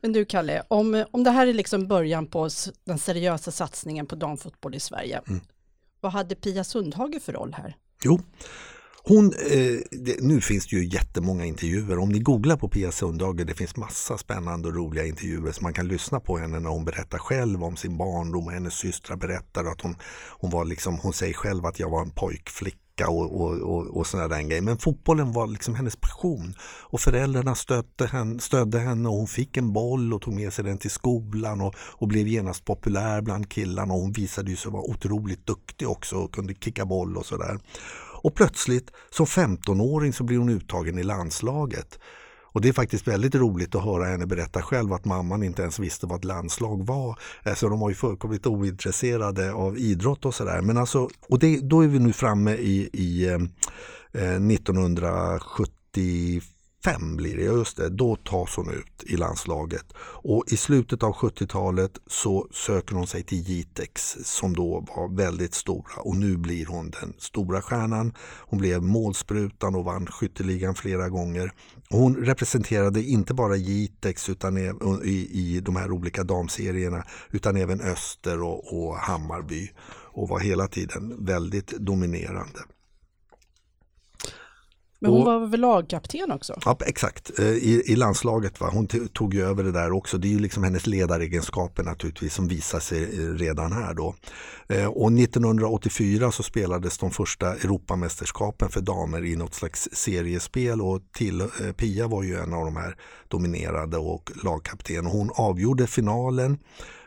Men 0.01 0.13
du 0.13 0.25
Kalle, 0.25 0.63
om, 0.67 1.05
om 1.11 1.23
det 1.23 1.31
här 1.31 1.47
är 1.47 1.53
liksom 1.53 1.87
början 1.87 2.27
på 2.27 2.49
den 2.85 2.99
seriösa 2.99 3.51
satsningen 3.51 4.05
på 4.05 4.15
damfotboll 4.15 4.75
i 4.75 4.79
Sverige, 4.79 5.21
mm. 5.27 5.41
vad 5.99 6.11
hade 6.11 6.35
Pia 6.35 6.63
Sundhage 6.63 7.21
för 7.21 7.33
roll 7.33 7.55
här? 7.57 7.75
Jo, 8.03 8.19
hon, 9.07 9.25
eh, 9.25 9.79
det, 9.91 10.21
nu 10.21 10.41
finns 10.41 10.67
det 10.67 10.75
ju 10.75 10.85
jättemånga 10.85 11.45
intervjuer. 11.45 11.99
Om 11.99 12.09
ni 12.09 12.19
googlar 12.19 12.57
på 12.57 12.69
Pia 12.69 12.91
Sundhage, 12.91 13.45
det 13.45 13.53
finns 13.53 13.75
massa 13.75 14.17
spännande 14.17 14.67
och 14.67 14.75
roliga 14.75 15.05
intervjuer 15.05 15.51
som 15.51 15.63
man 15.63 15.73
kan 15.73 15.87
lyssna 15.87 16.19
på 16.19 16.37
henne 16.37 16.59
när 16.59 16.69
hon 16.69 16.85
berättar 16.85 17.17
själv 17.17 17.63
om 17.63 17.75
sin 17.75 17.97
barndom 17.97 18.45
och 18.45 18.51
hennes 18.51 18.73
systrar 18.73 19.17
berättar 19.17 19.65
att 19.65 19.81
hon, 19.81 19.95
hon 20.39 20.49
var 20.49 20.65
liksom, 20.65 20.99
hon 20.99 21.13
säger 21.13 21.33
själv 21.33 21.65
att 21.65 21.79
jag 21.79 21.89
var 21.89 22.01
en 22.01 22.11
pojkflicka 22.11 23.07
och, 23.07 23.41
och, 23.41 23.51
och, 23.61 23.97
och 23.97 24.07
sådana 24.07 24.27
där 24.27 24.41
grejer. 24.41 24.61
Men 24.61 24.77
fotbollen 24.77 25.31
var 25.31 25.47
liksom 25.47 25.75
hennes 25.75 25.95
passion 25.95 26.53
och 26.61 27.01
föräldrarna 27.01 27.55
stödde 27.55 28.07
henne, 28.07 28.39
stödde 28.39 28.79
henne 28.79 29.09
och 29.09 29.15
hon 29.15 29.27
fick 29.27 29.57
en 29.57 29.73
boll 29.73 30.13
och 30.13 30.21
tog 30.21 30.33
med 30.33 30.53
sig 30.53 30.63
den 30.65 30.77
till 30.77 30.91
skolan 30.91 31.61
och, 31.61 31.75
och 31.77 32.07
blev 32.07 32.27
genast 32.27 32.65
populär 32.65 33.21
bland 33.21 33.49
killarna 33.49 33.93
och 33.93 33.99
hon 33.99 34.11
visade 34.11 34.51
ju 34.51 34.57
sig 34.57 34.71
vara 34.71 34.83
otroligt 34.83 35.45
duktig 35.45 35.89
också 35.89 36.15
och 36.15 36.33
kunde 36.33 36.53
kicka 36.53 36.85
boll 36.85 37.17
och 37.17 37.25
sådär. 37.25 37.59
Och 38.25 38.35
plötsligt 38.35 38.91
som 39.09 39.25
15-åring 39.25 40.13
så 40.13 40.23
blir 40.23 40.37
hon 40.37 40.49
uttagen 40.49 40.97
i 40.97 41.03
landslaget. 41.03 41.99
Och 42.43 42.61
det 42.61 42.69
är 42.69 42.73
faktiskt 42.73 43.07
väldigt 43.07 43.35
roligt 43.35 43.75
att 43.75 43.83
höra 43.83 44.05
henne 44.05 44.25
berätta 44.25 44.61
själv 44.61 44.93
att 44.93 45.05
mamman 45.05 45.43
inte 45.43 45.61
ens 45.61 45.79
visste 45.79 46.07
vad 46.07 46.17
ett 46.17 46.25
landslag 46.25 46.85
var. 46.85 47.19
Alltså 47.43 47.69
de 47.69 47.79
var 47.79 47.89
ju 47.89 47.95
fullkomligt 47.95 48.47
ointresserade 48.47 49.53
av 49.53 49.77
idrott 49.77 50.25
och 50.25 50.35
sådär. 50.35 50.79
Alltså, 50.79 51.09
och 51.29 51.39
då 51.61 51.83
är 51.83 51.87
vi 51.87 51.99
nu 51.99 52.13
framme 52.13 52.53
i, 52.53 52.89
i 52.93 53.27
eh, 53.27 53.39
eh 54.13 54.45
1974 54.45 56.54
75 56.85 57.15
blir 57.17 57.35
det, 57.35 57.43
just 57.43 57.77
det, 57.77 57.89
då 57.89 58.15
tas 58.15 58.55
hon 58.55 58.69
ut 58.69 59.03
i 59.03 59.17
landslaget. 59.17 59.85
Och 59.97 60.43
i 60.47 60.57
slutet 60.57 61.03
av 61.03 61.15
70-talet 61.15 61.91
så 62.07 62.47
söker 62.51 62.95
hon 62.95 63.07
sig 63.07 63.23
till 63.23 63.37
Jitex 63.37 64.17
som 64.23 64.55
då 64.55 64.85
var 64.95 65.15
väldigt 65.15 65.53
stora 65.53 66.01
och 66.01 66.17
nu 66.17 66.37
blir 66.37 66.65
hon 66.65 66.89
den 66.89 67.13
stora 67.17 67.61
stjärnan. 67.61 68.13
Hon 68.39 68.59
blev 68.59 68.83
målsprutan 68.83 69.75
och 69.75 69.85
vann 69.85 70.07
skytteligan 70.07 70.75
flera 70.75 71.09
gånger. 71.09 71.51
Hon 71.89 72.15
representerade 72.15 73.03
inte 73.03 73.33
bara 73.33 73.55
Jitex 73.55 74.29
utan 74.29 74.57
i, 74.57 75.29
i 75.31 75.61
de 75.61 75.75
här 75.75 75.91
olika 75.91 76.23
damserierna 76.23 77.03
utan 77.31 77.55
även 77.55 77.81
Öster 77.81 78.41
och, 78.41 78.73
och 78.73 78.95
Hammarby 78.95 79.69
och 80.15 80.29
var 80.29 80.39
hela 80.39 80.67
tiden 80.67 81.25
väldigt 81.25 81.67
dominerande. 81.67 82.59
Men 84.99 85.11
hon 85.11 85.19
och, 85.19 85.25
var 85.25 85.47
väl 85.47 85.59
lagkapten 85.59 86.31
också? 86.31 86.59
Ja, 86.65 86.77
exakt. 86.85 87.39
Eh, 87.39 87.45
I, 87.45 87.83
i 87.85 87.95
landslaget. 87.95 88.59
Va? 88.59 88.69
Hon 88.73 88.87
tog 88.87 89.33
ju 89.33 89.45
över 89.45 89.63
det 89.63 89.71
där 89.71 89.91
också. 89.91 90.17
Det 90.17 90.27
är 90.27 90.29
ju 90.29 90.39
liksom 90.39 90.63
hennes 90.63 90.87
ledaregenskaper 90.87 91.83
naturligtvis 91.83 92.33
som 92.33 92.47
visar 92.47 92.79
sig 92.79 93.03
eh, 93.03 93.33
redan 93.33 93.71
här 93.71 93.93
då. 93.93 94.15
Eh, 94.69 94.85
och 94.85 95.11
1984 95.11 96.31
så 96.31 96.43
spelades 96.43 96.97
de 96.97 97.11
första 97.11 97.53
Europamästerskapen 97.53 98.69
för 98.69 98.81
damer 98.81 99.25
i 99.25 99.35
något 99.35 99.53
slags 99.53 99.89
seriespel 99.91 100.81
och 100.81 101.01
till, 101.15 101.43
Pia 101.77 102.07
var 102.07 102.23
ju 102.23 102.35
en 102.35 102.53
av 102.53 102.65
de 102.65 102.75
här 102.75 102.95
dominerade 103.27 103.97
och 103.97 104.31
lagkapten. 104.43 105.05
Hon 105.05 105.29
avgjorde 105.35 105.87
finalen 105.87 106.57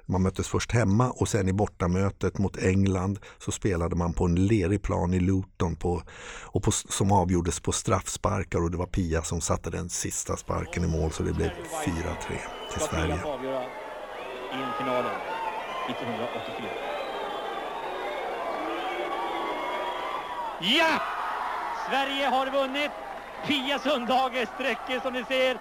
man 0.09 0.23
möttes 0.23 0.49
först 0.49 0.73
hemma 0.73 1.11
och 1.11 1.29
sen 1.29 1.49
i 1.49 1.53
bortamötet 1.53 2.39
mot 2.39 2.57
England 2.57 3.19
så 3.39 3.53
spelade 3.53 3.97
man 3.97 4.13
på 4.13 4.25
en 4.25 4.47
lerig 4.47 4.83
plan 4.83 5.15
i 5.15 5.21
Luton 5.21 5.77
på, 5.77 6.03
och 6.45 6.63
på, 6.63 6.71
som 6.73 7.13
avgjordes 7.13 7.61
på 7.61 7.73
straffsparkar 7.73 8.63
och 8.63 8.71
det 8.71 8.77
var 8.77 8.87
Pia 8.87 9.23
som 9.23 9.41
satte 9.41 9.71
den 9.71 9.89
sista 9.89 10.37
sparken 10.37 10.85
i 10.85 10.87
mål 10.87 11.11
så 11.11 11.23
det 11.23 11.33
blev 11.33 11.49
4-3 11.49 11.55
till 12.73 12.81
Sverige. 12.81 13.15
i 13.15 13.19
finalen 14.79 15.13
1984. 15.89 16.69
Ja! 20.61 21.03
Sverige 21.89 22.27
har 22.27 22.51
vunnit! 22.51 22.91
Pia 23.47 23.79
Sundhage 23.79 24.49
sträcker 24.55 25.01
som 25.01 25.13
ni 25.13 25.25
ser 25.25 25.59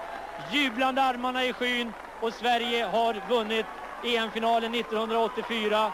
jublande 0.51 1.01
armarna 1.01 1.45
i 1.45 1.53
skyn 1.53 1.93
och 2.21 2.33
Sverige 2.33 2.85
har 2.85 3.21
vunnit 3.29 3.65
EM-finalen 4.03 4.75
1984 4.75 5.91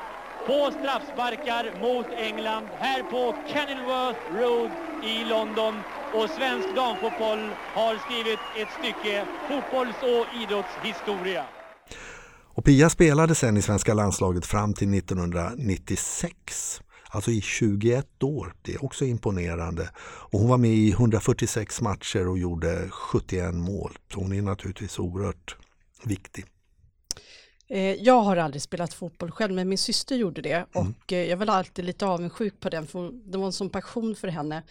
på 0.47 0.71
straffsparkar 0.79 1.81
mot 1.81 2.05
England 2.17 2.67
här 2.79 3.03
på 3.03 3.35
Kenilworth 3.47 4.19
Road 4.33 4.71
i 5.03 5.23
London. 5.23 5.75
Och 6.13 6.29
svensk 6.29 6.75
damfotboll 6.75 7.49
har 7.73 7.97
skrivit 7.97 8.39
ett 8.57 8.67
stycke 8.79 9.25
fotbolls 9.47 9.95
och 10.01 10.41
idrottshistoria. 10.41 11.45
Och 12.55 12.65
Pia 12.65 12.89
spelade 12.89 13.35
sen 13.35 13.57
i 13.57 13.61
svenska 13.61 13.93
landslaget 13.93 14.45
fram 14.45 14.73
till 14.73 14.93
1996. 14.93 16.81
Alltså 17.09 17.31
i 17.31 17.41
21 17.41 18.23
år. 18.23 18.53
Det 18.61 18.73
är 18.73 18.85
också 18.85 19.05
imponerande. 19.05 19.89
Och 20.03 20.39
hon 20.39 20.49
var 20.49 20.57
med 20.57 20.71
i 20.71 20.91
146 20.91 21.81
matcher 21.81 22.27
och 22.27 22.37
gjorde 22.37 22.89
71 22.89 23.53
mål. 23.53 23.97
Så 24.13 24.19
hon 24.19 24.33
är 24.33 24.41
naturligtvis 24.41 24.99
oerhört 24.99 25.55
viktig. 26.03 26.45
Eh, 27.73 27.93
jag 27.93 28.21
har 28.21 28.37
aldrig 28.37 28.61
spelat 28.61 28.93
fotboll 28.93 29.31
själv, 29.31 29.53
men 29.53 29.69
min 29.69 29.77
syster 29.77 30.15
gjorde 30.15 30.41
det 30.41 30.65
mm. 30.75 30.87
och 30.87 31.13
eh, 31.13 31.29
jag 31.29 31.37
var 31.37 31.47
alltid 31.47 31.85
lite 31.85 32.05
avundsjuk 32.05 32.59
på 32.59 32.69
den, 32.69 32.87
för 32.87 33.11
det 33.25 33.37
var 33.37 33.45
en 33.45 33.53
sån 33.53 33.69
passion 33.69 34.15
för 34.15 34.27
henne. 34.27 34.63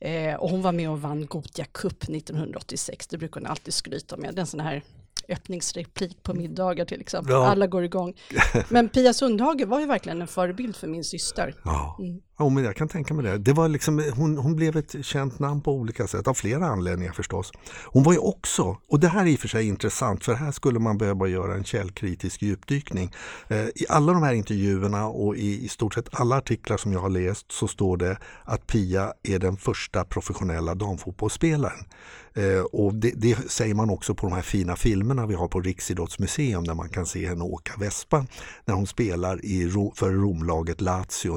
Eh, 0.00 0.34
och 0.34 0.50
hon 0.50 0.62
var 0.62 0.72
med 0.72 0.90
och 0.90 1.00
vann 1.02 1.26
Gotia 1.26 1.64
Cup 1.64 2.02
1986, 2.02 3.06
det 3.06 3.18
brukar 3.18 3.40
hon 3.40 3.50
alltid 3.50 3.74
skryta 3.74 4.16
med. 4.16 4.34
Den 4.34 4.46
sån 4.46 4.60
här 4.60 4.82
öppningsreplik 5.28 6.22
på 6.22 6.34
middagar 6.34 6.84
till 6.84 7.00
exempel. 7.00 7.32
Ja. 7.32 7.46
Alla 7.46 7.66
går 7.66 7.84
igång. 7.84 8.14
Men 8.68 8.88
Pia 8.88 9.12
Sundhage 9.12 9.64
var 9.66 9.80
ju 9.80 9.86
verkligen 9.86 10.20
en 10.20 10.28
förebild 10.28 10.76
för 10.76 10.86
min 10.86 11.04
syster. 11.04 11.54
Ja, 11.64 11.96
mm. 11.98 12.20
Jo, 12.38 12.50
men 12.50 12.64
jag 12.64 12.76
kan 12.76 12.88
tänka 12.88 13.14
mig 13.14 13.24
det. 13.24 13.38
det 13.38 13.52
var 13.52 13.68
liksom, 13.68 14.12
hon, 14.14 14.38
hon 14.38 14.56
blev 14.56 14.76
ett 14.76 15.04
känt 15.04 15.38
namn 15.38 15.60
på 15.60 15.72
olika 15.72 16.06
sätt, 16.06 16.28
av 16.28 16.34
flera 16.34 16.66
anledningar 16.66 17.12
förstås. 17.12 17.52
Hon 17.84 18.02
var 18.02 18.12
ju 18.12 18.18
också, 18.18 18.78
och 18.88 19.00
det 19.00 19.08
här 19.08 19.22
är 19.22 19.26
i 19.26 19.36
och 19.36 19.40
för 19.40 19.48
sig 19.48 19.68
intressant, 19.68 20.24
för 20.24 20.34
här 20.34 20.52
skulle 20.52 20.78
man 20.78 20.98
behöva 20.98 21.28
göra 21.28 21.54
en 21.54 21.64
källkritisk 21.64 22.42
djupdykning. 22.42 23.12
Eh, 23.48 23.58
I 23.58 23.86
alla 23.88 24.12
de 24.12 24.22
här 24.22 24.32
intervjuerna 24.32 25.06
och 25.06 25.36
i, 25.36 25.64
i 25.64 25.68
stort 25.68 25.94
sett 25.94 26.08
alla 26.12 26.36
artiklar 26.36 26.76
som 26.76 26.92
jag 26.92 27.00
har 27.00 27.10
läst 27.10 27.52
så 27.52 27.68
står 27.68 27.96
det 27.96 28.18
att 28.44 28.66
Pia 28.66 29.12
är 29.22 29.38
den 29.38 29.56
första 29.56 30.04
professionella 30.04 30.74
damfotbollsspelaren. 30.74 31.84
Eh, 32.36 32.60
och 32.60 32.94
det, 32.94 33.12
det, 33.16 33.50
säger 33.50 33.74
man 33.74 33.90
också 33.90 34.14
på 34.14 34.26
de 34.26 34.34
här 34.34 34.42
fina 34.42 34.76
filmerna 34.76 35.26
vi 35.26 35.34
har 35.34 35.48
på 35.48 35.60
Riksidrottsmuseum 35.60 36.64
där 36.64 36.74
man 36.74 36.88
kan 36.88 37.06
se 37.06 37.28
henne 37.28 37.44
åka 37.44 37.72
vespa 37.78 38.26
när 38.64 38.74
hon 38.74 38.86
spelar 38.86 39.44
i, 39.44 39.70
för 39.94 40.10
Romlaget 40.10 40.80
Lazio 40.80 41.36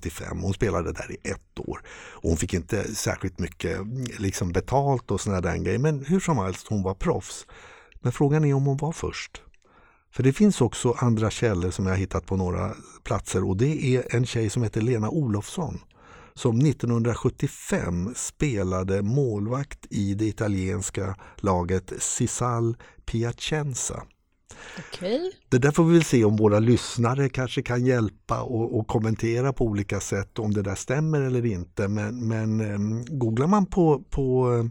85. 0.00 0.40
Hon 0.42 0.54
spelade 0.54 0.92
där 0.92 1.12
i 1.12 1.30
ett 1.30 1.58
år. 1.58 1.80
Och 2.12 2.28
hon 2.28 2.36
fick 2.36 2.54
inte 2.54 2.94
särskilt 2.94 3.38
mycket 3.38 3.78
liksom 4.18 4.52
betalt 4.52 5.10
och 5.10 5.20
sådana 5.20 5.40
där 5.40 5.56
grejer 5.56 5.78
men 5.78 6.04
hur 6.04 6.20
som 6.20 6.38
helst, 6.38 6.66
hon 6.68 6.82
var 6.82 6.94
proffs. 6.94 7.46
Men 8.00 8.12
frågan 8.12 8.44
är 8.44 8.54
om 8.54 8.66
hon 8.66 8.76
var 8.76 8.92
först. 8.92 9.42
För 10.12 10.22
det 10.22 10.32
finns 10.32 10.60
också 10.60 10.92
andra 10.98 11.30
källor 11.30 11.70
som 11.70 11.86
jag 11.86 11.96
hittat 11.96 12.26
på 12.26 12.36
några 12.36 12.74
platser 13.04 13.48
och 13.48 13.56
det 13.56 13.96
är 13.96 14.14
en 14.16 14.26
tjej 14.26 14.50
som 14.50 14.62
heter 14.62 14.80
Lena 14.80 15.10
Olofsson 15.10 15.80
som 16.34 16.60
1975 16.60 18.14
spelade 18.16 19.02
målvakt 19.02 19.86
i 19.90 20.14
det 20.14 20.24
italienska 20.24 21.16
laget 21.36 21.92
Cisal 21.98 22.76
Piacenza. 23.06 24.02
Okay. 24.78 25.30
Det 25.48 25.58
där 25.58 25.70
får 25.70 25.84
vi 25.84 25.92
väl 25.92 26.04
se 26.04 26.24
om 26.24 26.36
våra 26.36 26.58
lyssnare 26.58 27.28
kanske 27.28 27.62
kan 27.62 27.86
hjälpa 27.86 28.42
och, 28.42 28.78
och, 28.78 28.86
kommentera 28.86 29.52
på 29.52 29.64
olika 29.64 30.00
sätt 30.00 30.38
om 30.38 30.54
det 30.54 30.62
där 30.62 30.74
stämmer 30.74 31.20
eller 31.20 31.46
inte. 31.46 31.88
Men, 31.88 32.28
men 32.28 32.60
um, 32.60 33.04
googlar 33.08 33.46
man 33.46 33.66
på, 33.66 34.02
på 34.10 34.50
uh, 34.50 34.66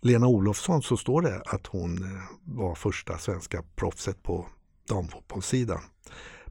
Lena 0.00 0.26
Olofsson 0.26 0.82
så 0.82 0.96
står 0.96 1.22
det 1.22 1.42
att 1.46 1.66
hon 1.66 2.02
uh, 2.02 2.20
var 2.44 2.74
första 2.74 3.18
svenska 3.18 3.62
proffset 3.76 4.22
på 4.22 4.46
damfotbollssidan. 4.88 5.80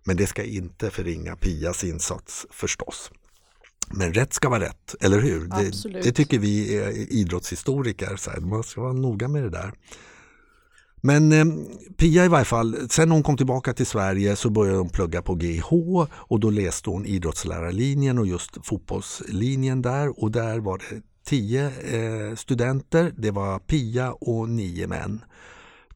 Men 0.03 0.17
det 0.17 0.27
ska 0.27 0.43
inte 0.43 0.89
förringa 0.89 1.35
Pias 1.35 1.83
insats 1.83 2.45
förstås. 2.51 3.11
Men 3.91 4.13
rätt 4.13 4.33
ska 4.33 4.49
vara 4.49 4.59
rätt, 4.59 4.95
eller 5.01 5.19
hur? 5.19 5.47
Det, 5.47 6.01
det, 6.03 6.11
tycker 6.11 6.39
vi 6.39 7.07
idrottshistoriker, 7.09 8.15
så 8.15 8.31
här, 8.31 8.39
man 8.39 8.63
ska 8.63 8.81
vara 8.81 8.93
noga 8.93 9.27
med 9.27 9.43
det 9.43 9.49
där. 9.49 9.73
Men 11.01 11.31
eh, 11.31 11.45
Pia 11.97 12.25
i 12.25 12.27
varje 12.27 12.45
fall, 12.45 12.89
sen 12.89 13.11
hon 13.11 13.23
kom 13.23 13.37
tillbaka 13.37 13.73
till 13.73 13.85
Sverige 13.85 14.35
så 14.35 14.49
började 14.49 14.77
hon 14.77 14.89
plugga 14.89 15.21
på 15.21 15.35
GH 15.35 15.71
och 16.11 16.39
då 16.39 16.49
läste 16.49 16.89
hon 16.89 17.05
idrottslärarlinjen 17.05 18.17
och 18.17 18.27
just 18.27 18.57
fotbollslinjen 18.63 19.81
där 19.81 20.23
och 20.23 20.31
där 20.31 20.59
var 20.59 20.77
det 20.77 21.01
tio 21.25 21.65
eh, 21.65 22.35
studenter, 22.35 23.13
det 23.17 23.31
var 23.31 23.59
Pia 23.59 24.11
och 24.11 24.49
nio 24.49 24.87
män. 24.87 25.21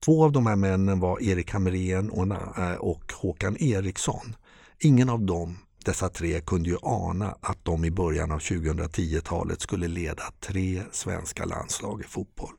Två 0.05 0.23
av 0.23 0.31
de 0.31 0.47
här 0.47 0.55
männen 0.55 0.99
var 0.99 1.21
Erik 1.23 1.51
Hamrén 1.51 2.09
och, 2.09 2.57
eh, 2.57 2.75
och 2.75 3.13
Håkan 3.13 3.57
Eriksson. 3.59 4.35
Ingen 4.79 5.09
av 5.09 5.21
dem, 5.21 5.57
dessa 5.85 6.09
tre, 6.09 6.41
kunde 6.41 6.69
ju 6.69 6.77
ana 6.81 7.35
att 7.41 7.65
de 7.65 7.85
i 7.85 7.91
början 7.91 8.31
av 8.31 8.39
2010-talet 8.39 9.61
skulle 9.61 9.87
leda 9.87 10.23
tre 10.39 10.81
svenska 10.91 11.45
landslag 11.45 12.01
i 12.01 12.03
fotboll. 12.03 12.53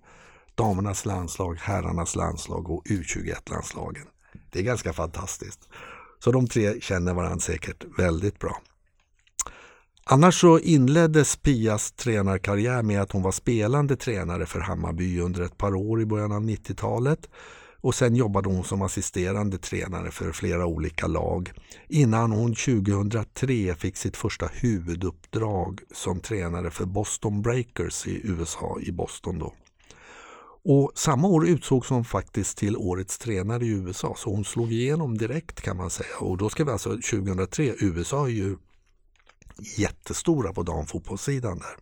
Damernas 0.55 1.05
landslag, 1.05 1.59
herrarnas 1.61 2.17
landslag 2.17 2.71
och 2.71 2.87
U21-landslagen. 2.87 4.07
Det 4.51 4.59
är 4.59 4.63
ganska 4.63 4.93
fantastiskt. 4.93 5.69
Så 6.19 6.33
de 6.33 6.47
tre 6.47 6.81
känner 6.81 7.15
varandra 7.15 7.39
säkert 7.39 7.85
väldigt 7.99 8.39
bra. 8.39 8.61
Annars 10.07 10.41
så 10.41 10.59
inleddes 10.59 11.37
Pias 11.37 11.93
tränarkarriär 11.93 12.83
med 12.83 13.03
att 13.03 13.13
hon 13.13 13.23
var 13.23 13.33
spelande 13.33 13.97
tränare 13.97 14.47
för 14.47 14.61
Hammarby 14.61 15.21
under 15.21 15.43
ett 15.43 15.59
par 15.59 15.75
år 15.75 16.01
i 16.01 16.07
början 16.07 16.33
av 16.33 16.43
90-talet. 16.43 17.29
Och 17.81 17.95
sen 17.95 18.17
jobbade 18.17 18.49
hon 18.49 18.65
som 18.65 18.83
assisterande 18.83 19.59
tränare 19.59 20.11
för 20.11 20.33
flera 20.33 20.67
olika 20.67 21.07
lag 21.07 21.53
innan 21.89 22.33
hon 22.33 22.55
2003 22.55 23.75
fick 23.75 23.97
sitt 23.97 24.17
första 24.17 24.47
huvuduppdrag 24.47 25.81
som 25.93 26.21
tränare 26.21 26.71
för 26.71 26.85
Boston 26.85 27.43
Breakers 27.43 28.07
i 28.07 28.21
USA, 28.25 28.79
i 28.81 28.93
Boston 28.93 29.39
då. 29.39 29.55
Och 30.65 30.93
samma 30.95 31.29
år 31.29 31.49
utsågs 31.49 31.89
hon 31.89 32.05
faktiskt 32.05 32.59
till 32.59 32.77
årets 32.77 33.19
tränare 33.19 33.65
i 33.65 33.69
USA 33.69 34.15
så 34.17 34.31
hon 34.31 34.45
slog 34.45 34.73
igenom 34.73 35.19
direkt 35.19 35.61
kan 35.61 35.77
man 35.77 35.91
säga. 35.91 36.17
Och 36.21 36.37
då 36.37 36.49
ska 36.49 36.65
vi 36.65 36.71
alltså 36.71 36.91
2003, 36.91 37.75
USA 37.79 38.27
är 38.27 38.31
ju 38.31 38.57
jättestora 39.77 40.53
på 40.53 40.63
damfotbollssidan 40.63 41.59
där. 41.59 41.77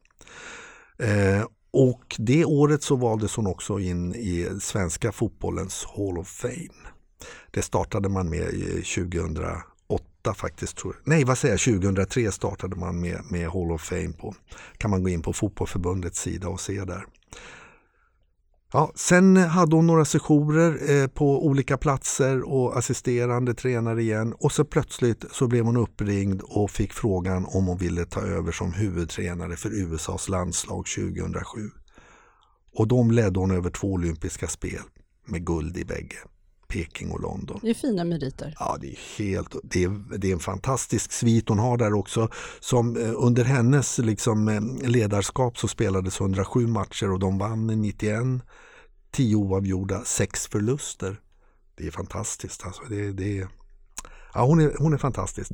Eh, 0.99 1.47
och 1.71 2.17
det 2.19 2.45
året 2.45 2.83
så 2.83 2.97
valdes 2.97 3.37
hon 3.37 3.47
också 3.47 3.79
in 3.79 4.15
i 4.15 4.49
svenska 4.61 5.13
fotbollens 5.13 5.87
Hall 5.97 6.19
of 6.19 6.29
Fame. 6.29 6.89
Det 7.51 7.63
startade 7.63 8.09
man 8.09 8.31
med 8.31 8.47
2008 8.51 10.35
faktiskt. 10.35 10.77
Tror 10.77 10.95
jag. 10.95 11.09
Nej, 11.09 11.25
vad 11.25 11.39
säger 11.39 11.55
jag? 11.55 11.81
2003 11.81 12.33
startade 12.33 12.77
man 12.77 13.01
med, 13.01 13.21
med 13.31 13.49
Hall 13.49 13.73
of 13.73 13.83
Fame. 13.83 14.13
På, 14.13 14.35
kan 14.77 14.91
man 14.91 15.03
gå 15.03 15.09
in 15.09 15.23
på 15.23 15.33
Fotbollförbundets 15.33 16.21
sida 16.21 16.49
och 16.49 16.61
se 16.61 16.85
där. 16.85 17.07
Ja, 18.75 18.93
sen 18.95 19.37
hade 19.37 19.77
hon 19.77 19.87
några 19.87 20.05
sessioner 20.05 20.91
eh, 20.91 21.07
på 21.07 21.47
olika 21.47 21.79
platser 21.79 22.53
och 22.53 22.79
assisterande 22.79 23.55
tränare 23.55 24.03
igen 24.03 24.35
och 24.39 24.53
så 24.53 24.65
plötsligt 24.65 25.25
så 25.31 25.47
blev 25.47 25.65
hon 25.65 25.77
uppringd 25.77 26.43
och 26.43 26.71
fick 26.71 26.93
frågan 26.93 27.47
om 27.49 27.67
hon 27.67 27.79
ville 27.79 28.05
ta 28.05 28.21
över 28.21 28.53
som 28.53 28.73
huvudtränare 28.73 29.57
för 29.57 29.71
USAs 29.71 30.29
landslag 30.29 30.87
2007. 30.87 31.71
Och 32.75 32.89
de 32.89 33.11
ledde 33.11 33.41
hon 33.41 33.51
över 33.51 33.71
två 33.71 33.93
olympiska 33.93 34.49
spel 34.49 34.83
med 35.27 35.47
guld 35.47 35.77
i 35.77 35.85
bägge. 35.85 36.19
Peking 36.73 37.11
och 37.11 37.21
London. 37.21 37.61
Det 37.63 37.71
är 37.71 37.75
fina 37.75 38.05
meriter. 38.05 38.55
Ja, 38.59 38.79
det 38.81 38.87
är 38.87 38.99
helt, 39.19 39.57
det 39.63 39.85
är, 39.85 40.19
det 40.19 40.29
är 40.29 40.33
en 40.33 40.39
fantastisk 40.39 41.13
svit 41.13 41.49
hon 41.49 41.59
har 41.59 41.77
där 41.77 41.95
också. 41.95 42.29
Som 42.61 42.97
eh, 42.97 43.13
under 43.17 43.45
hennes 43.45 43.99
liksom, 43.99 44.49
eh, 44.49 44.91
ledarskap 44.91 45.59
så 45.59 45.69
spelades 45.69 46.21
107 46.21 46.67
matcher 46.67 47.11
och 47.11 47.19
de 47.19 47.39
vann 47.39 47.67
91, 47.67 48.19
10 49.11 49.37
oavgjorda, 49.37 50.03
6 50.05 50.47
förluster. 50.47 51.21
Det 51.77 51.87
är 51.87 51.91
fantastiskt. 51.91 52.67
Alltså. 52.67 52.83
Det, 52.89 53.13
det, 53.13 53.49
ja, 54.35 54.45
hon, 54.45 54.61
är, 54.61 54.73
hon 54.79 54.93
är 54.93 54.99
fantastisk. 54.99 55.51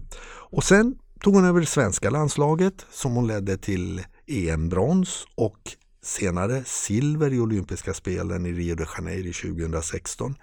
Och 0.50 0.64
sen 0.64 0.98
tog 1.20 1.34
hon 1.34 1.44
över 1.44 1.60
det 1.60 1.66
svenska 1.66 2.10
landslaget 2.10 2.86
som 2.90 3.12
hon 3.12 3.26
ledde 3.26 3.56
till 3.56 4.04
EM-brons 4.26 5.24
och 5.34 5.58
senare 6.02 6.64
silver 6.66 7.32
i 7.32 7.40
olympiska 7.40 7.94
spelen 7.94 8.46
i 8.46 8.52
Rio 8.52 8.74
de 8.74 8.86
Janeiro 8.96 9.32
2016 9.32 10.34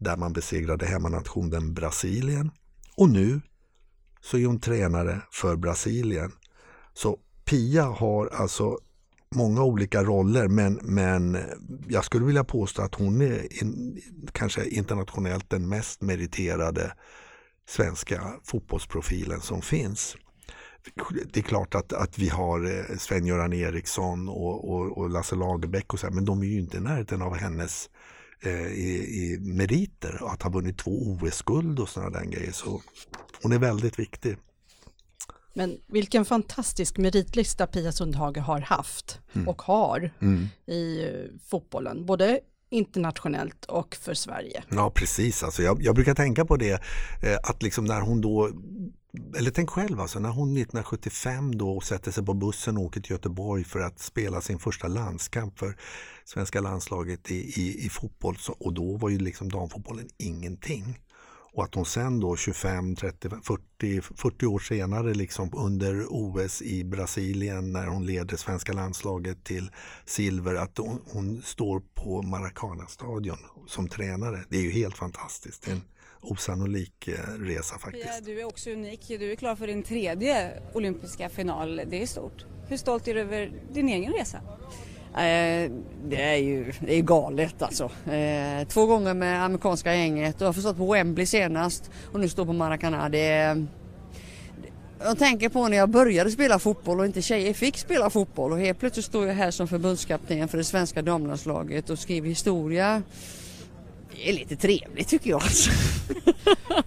där 0.00 0.16
man 0.16 0.32
besegrade 0.32 0.86
hemmanationen 0.86 1.74
Brasilien. 1.74 2.50
Och 2.96 3.10
nu 3.10 3.40
så 4.20 4.38
är 4.38 4.46
hon 4.46 4.60
tränare 4.60 5.22
för 5.32 5.56
Brasilien. 5.56 6.32
Så 6.94 7.18
Pia 7.44 7.84
har 7.84 8.26
alltså 8.26 8.78
många 9.34 9.62
olika 9.62 10.04
roller 10.04 10.48
men, 10.48 10.80
men 10.82 11.38
jag 11.88 12.04
skulle 12.04 12.24
vilja 12.24 12.44
påstå 12.44 12.82
att 12.82 12.94
hon 12.94 13.20
är 13.20 13.62
in, 13.62 14.00
kanske 14.32 14.64
internationellt 14.64 15.50
den 15.50 15.68
mest 15.68 16.02
meriterade 16.02 16.92
svenska 17.68 18.32
fotbollsprofilen 18.44 19.40
som 19.40 19.62
finns. 19.62 20.16
Det 21.32 21.40
är 21.40 21.44
klart 21.44 21.74
att, 21.74 21.92
att 21.92 22.18
vi 22.18 22.28
har 22.28 22.78
eh, 22.78 22.96
Sven-Göran 22.96 23.52
Eriksson 23.52 24.28
och, 24.28 24.70
och, 24.70 24.98
och, 24.98 25.10
Lasse 25.10 25.36
Lagerbäck 25.36 25.92
och 25.92 26.00
så 26.00 26.06
här, 26.06 26.14
men 26.14 26.24
de 26.24 26.42
är 26.42 26.46
ju 26.46 26.60
inte 26.60 26.76
i 26.76 26.80
närheten 26.80 27.22
av 27.22 27.36
hennes 27.36 27.90
i, 28.48 28.90
i 29.22 29.38
meriter 29.40 30.22
och 30.22 30.32
att 30.32 30.42
ha 30.42 30.50
vunnit 30.50 30.78
två 30.78 30.90
OS-guld 30.90 31.80
och 31.80 31.88
sådana 31.88 32.18
där 32.18 32.24
grejer. 32.24 32.52
Så 32.52 32.82
hon 33.42 33.52
är 33.52 33.58
väldigt 33.58 33.98
viktig. 33.98 34.36
Men 35.54 35.78
vilken 35.86 36.24
fantastisk 36.24 36.98
meritlista 36.98 37.66
Pia 37.66 37.92
Sundhage 37.92 38.38
har 38.38 38.60
haft 38.60 39.20
mm. 39.32 39.48
och 39.48 39.62
har 39.62 40.10
mm. 40.20 40.48
i 40.66 41.04
eh, 41.04 41.10
fotbollen, 41.50 42.06
både 42.06 42.40
internationellt 42.70 43.64
och 43.64 43.96
för 43.96 44.14
Sverige. 44.14 44.62
Ja 44.68 44.90
precis, 44.90 45.42
alltså 45.42 45.62
jag, 45.62 45.82
jag 45.82 45.94
brukar 45.94 46.14
tänka 46.14 46.44
på 46.44 46.56
det 46.56 46.72
eh, 47.22 47.38
att 47.42 47.62
liksom 47.62 47.84
när 47.84 48.00
hon 48.00 48.20
då 48.20 48.50
eller 49.38 49.50
tänk 49.50 49.70
själv 49.70 50.00
alltså, 50.00 50.18
när 50.18 50.28
hon 50.28 50.48
1975 50.48 51.58
då 51.58 51.80
sätter 51.80 52.10
sig 52.10 52.24
på 52.24 52.34
bussen 52.34 52.76
och 52.76 52.82
åker 52.82 53.00
till 53.00 53.12
Göteborg 53.12 53.64
för 53.64 53.80
att 53.80 53.98
spela 53.98 54.40
sin 54.40 54.58
första 54.58 54.88
landskamp 54.88 55.58
för 55.58 55.76
svenska 56.24 56.60
landslaget 56.60 57.30
i, 57.30 57.60
i, 57.60 57.86
i 57.86 57.88
fotboll. 57.88 58.36
Så, 58.36 58.52
och 58.52 58.74
då 58.74 58.96
var 58.96 59.08
ju 59.08 59.18
liksom 59.18 59.48
damfotbollen 59.48 60.08
ingenting. 60.18 60.98
Och 61.52 61.64
att 61.64 61.74
hon 61.74 61.84
sen 61.84 62.20
då 62.20 62.36
25, 62.36 62.96
30, 62.96 63.28
40, 63.42 64.00
40 64.00 64.46
år 64.46 64.58
senare 64.58 65.14
liksom 65.14 65.50
under 65.56 66.06
OS 66.08 66.62
i 66.62 66.84
Brasilien 66.84 67.72
när 67.72 67.86
hon 67.86 68.06
leder 68.06 68.36
svenska 68.36 68.72
landslaget 68.72 69.44
till 69.44 69.70
silver, 70.04 70.54
att 70.54 70.78
hon, 70.78 71.00
hon 71.12 71.42
står 71.42 71.82
på 71.94 72.22
Maracana-stadion 72.22 73.38
som 73.66 73.88
tränare. 73.88 74.44
Det 74.48 74.56
är 74.56 74.62
ju 74.62 74.70
helt 74.70 74.96
fantastiskt. 74.96 75.68
En 75.68 75.82
osannolik 76.20 77.08
eh, 77.08 77.14
resa 77.38 77.78
faktiskt. 77.78 78.04
Pia, 78.04 78.20
du 78.20 78.40
är 78.40 78.44
också 78.44 78.70
unik. 78.70 79.04
Du 79.08 79.32
är 79.32 79.36
klar 79.36 79.56
för 79.56 79.66
din 79.66 79.82
tredje 79.82 80.50
olympiska 80.74 81.28
final. 81.28 81.80
Det 81.86 82.02
är 82.02 82.06
stort. 82.06 82.44
Hur 82.68 82.76
stolt 82.76 83.08
är 83.08 83.14
du 83.14 83.20
över 83.20 83.52
din 83.72 83.88
egen 83.88 84.12
resa? 84.12 84.40
Eh, 85.14 85.70
det 86.04 86.22
är 86.22 86.36
ju 86.36 86.72
det 86.80 86.94
är 86.94 87.02
galet 87.02 87.62
alltså. 87.62 87.84
Eh, 88.12 88.68
två 88.68 88.86
gånger 88.86 89.14
med 89.14 89.44
amerikanska 89.44 89.94
gänget 89.94 90.34
och 90.34 90.42
jag 90.42 90.48
har 90.48 90.52
förstått 90.52 90.76
på 90.76 90.92
Wembley 90.92 91.26
senast 91.26 91.90
och 92.12 92.20
nu 92.20 92.28
står 92.28 92.44
på 92.44 92.52
Maracana. 92.52 93.08
Det 93.08 93.28
är, 93.28 93.66
jag 95.02 95.18
tänker 95.18 95.48
på 95.48 95.68
när 95.68 95.76
jag 95.76 95.88
började 95.88 96.30
spela 96.30 96.58
fotboll 96.58 97.00
och 97.00 97.06
inte 97.06 97.22
tjejer 97.22 97.54
fick 97.54 97.78
spela 97.78 98.10
fotboll 98.10 98.52
och 98.52 98.58
helt 98.58 98.78
plötsligt 98.78 99.06
står 99.06 99.26
jag 99.26 99.34
här 99.34 99.50
som 99.50 99.68
förbundskapten 99.68 100.48
för 100.48 100.58
det 100.58 100.64
svenska 100.64 101.02
damlandslaget 101.02 101.90
och 101.90 101.98
skriver 101.98 102.28
historia. 102.28 103.02
Det 104.12 104.28
är 104.28 104.32
lite 104.32 104.56
trevligt 104.56 105.08
tycker 105.08 105.30
jag. 105.30 105.42
Alltså. 105.42 105.70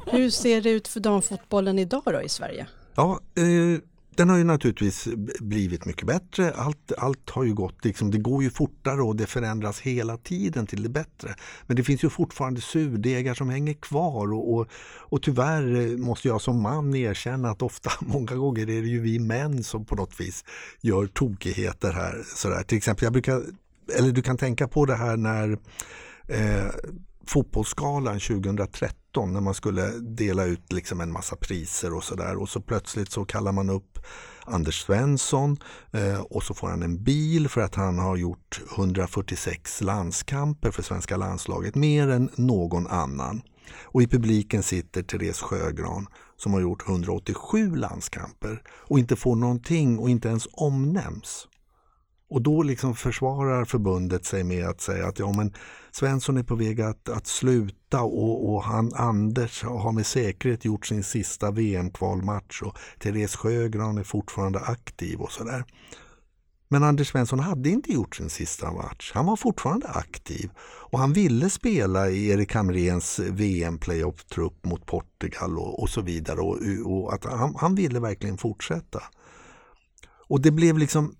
Hur 0.12 0.30
ser 0.30 0.62
det 0.62 0.70
ut 0.70 0.88
för 0.88 1.00
damfotbollen 1.00 1.80
idag 1.80 2.04
då 2.06 2.22
i 2.22 2.30
Sverige? 2.30 2.68
Ja, 2.96 3.20
eh 3.36 3.82
den 4.16 4.30
har 4.30 4.38
ju 4.38 4.44
naturligtvis 4.44 5.08
blivit 5.40 5.86
mycket 5.86 6.08
bättre. 6.08 6.52
Allt, 6.52 6.92
allt 6.98 7.30
har 7.30 7.44
ju 7.44 7.54
gått, 7.54 7.86
liksom, 7.86 8.12
det 8.12 8.18
går 8.18 8.44
ju 8.44 8.50
fortare 8.50 9.02
och 9.02 9.16
det 9.16 9.26
förändras 9.26 9.80
hela 9.80 10.18
tiden 10.18 10.68
till 10.68 10.84
det 10.84 10.90
bättre. 10.90 11.36
Men 11.68 11.78
det 11.78 11.84
finns 11.84 12.04
ju 12.04 12.10
fortfarande 12.10 12.62
surdegar 12.62 13.34
som 13.34 13.50
hänger 13.50 13.74
kvar 13.74 14.34
och, 14.34 14.54
och, 14.54 14.68
och 15.00 15.22
tyvärr 15.22 15.76
eh, 15.76 15.98
måste 15.98 16.28
jag 16.28 16.42
som 16.42 16.62
man 16.62 16.96
erkänna 16.96 17.50
att 17.50 17.62
ofta, 17.62 17.92
många 18.00 18.36
gånger 18.36 18.62
är 18.62 18.82
det 18.82 18.88
ju 18.88 19.00
vi 19.00 19.20
män 19.20 19.64
som 19.64 19.86
på 19.86 19.96
något 19.96 20.20
vis 20.20 20.46
gör 20.82 21.08
tokigheter 21.08 21.92
här. 21.94 22.24
Sådär. 22.36 22.64
Till 22.64 22.78
exempel, 22.78 23.04
jag 23.04 23.14
brukar, 23.14 23.44
eller 23.98 24.12
du 24.12 24.22
kan 24.22 24.38
tänka 24.38 24.68
på 24.68 24.86
det 24.86 24.96
här 24.96 25.18
när 25.18 25.58
eh, 26.28 26.72
fotbollsskalan 27.28 28.20
2013 28.20 29.34
när 29.34 29.42
man 29.42 29.54
skulle 29.54 29.88
dela 30.00 30.46
ut 30.46 30.74
liksom 30.74 31.02
en 31.02 31.12
massa 31.12 31.36
priser 31.36 31.94
och 31.94 32.04
sådär 32.04 32.36
och 32.36 32.50
så 32.50 32.62
plötsligt 32.62 33.12
så 33.12 33.26
kallar 33.26 33.52
man 33.52 33.70
upp 33.70 34.00
Anders 34.46 34.82
Svensson 34.82 35.58
eh, 35.92 36.20
och 36.22 36.44
så 36.44 36.54
får 36.54 36.68
han 36.68 36.84
en 36.84 37.04
bil 37.04 37.50
för 37.50 37.62
att 37.62 37.76
han 37.76 38.00
har 38.00 38.18
gjort 38.18 38.62
146 38.76 39.82
landskamper 39.82 40.72
för 40.72 40.84
svenska 40.84 41.18
landslaget, 41.18 41.76
mer 41.76 42.08
än 42.08 42.30
någon 42.36 42.88
annan. 42.88 43.42
Och 43.82 44.02
i 44.02 44.08
publiken 44.08 44.64
sitter 44.64 45.04
Therese 45.04 45.42
Sjögran 45.42 46.08
som 46.38 46.54
har 46.54 46.62
gjort 46.62 46.88
187 46.88 47.76
landskamper 47.76 48.62
och 48.70 49.00
inte 49.00 49.16
får 49.16 49.36
någonting 49.36 50.00
och 50.00 50.10
inte 50.10 50.28
ens 50.28 50.48
omnämns. 50.52 51.48
Och 52.34 52.42
då 52.42 52.64
liksom 52.64 52.96
försvarar 52.96 53.66
förbundet 53.66 54.26
sig 54.26 54.44
med 54.44 54.66
att 54.66 54.82
säga 54.82 55.08
att 55.08 55.20
ja, 55.20 55.34
men 55.34 55.54
Svensson 55.92 56.38
är 56.38 56.44
på 56.44 56.56
väg 56.56 56.82
att, 56.82 57.10
att 57.10 57.28
sluta 57.28 58.02
och, 58.02 58.54
och 58.54 58.64
han, 58.64 58.94
Anders 58.94 59.64
har 59.64 59.92
med 59.92 60.06
säkerhet 60.06 60.66
gjort 60.66 60.86
sin 60.86 61.04
sista 61.04 61.52
VM-kvalmatch 61.52 62.62
och 62.62 62.78
Therese 63.00 63.36
Sjögran 63.36 63.98
är 63.98 64.04
fortfarande 64.04 64.60
aktiv 64.60 65.20
och 65.20 65.32
sådär. 65.32 65.66
Men 66.68 66.84
Anders 66.84 67.08
Svensson 67.08 67.40
hade 67.40 67.70
inte 67.70 67.94
gjort 67.94 68.16
sin 68.16 68.30
sista 68.30 68.72
match. 68.72 69.12
Han 69.14 69.26
var 69.26 69.36
fortfarande 69.36 69.88
aktiv 69.88 70.50
och 70.92 71.00
han 71.00 71.14
ville 71.14 71.50
spela 71.50 72.10
i 72.10 72.30
Erik 72.30 72.56
Hamréns 72.56 73.20
VM-playoff-trupp 73.20 74.66
mot 74.66 74.86
Portugal 74.86 75.58
och, 75.58 75.82
och 75.82 75.90
så 75.90 76.02
vidare. 76.02 76.40
Och, 76.40 76.58
och 76.86 77.14
att 77.14 77.26
han, 77.26 77.56
han 77.56 77.76
ville 77.76 78.00
verkligen 78.00 78.38
fortsätta. 78.38 79.04
Och 80.28 80.42
det 80.42 80.52
blev 80.52 80.78
liksom 80.78 81.16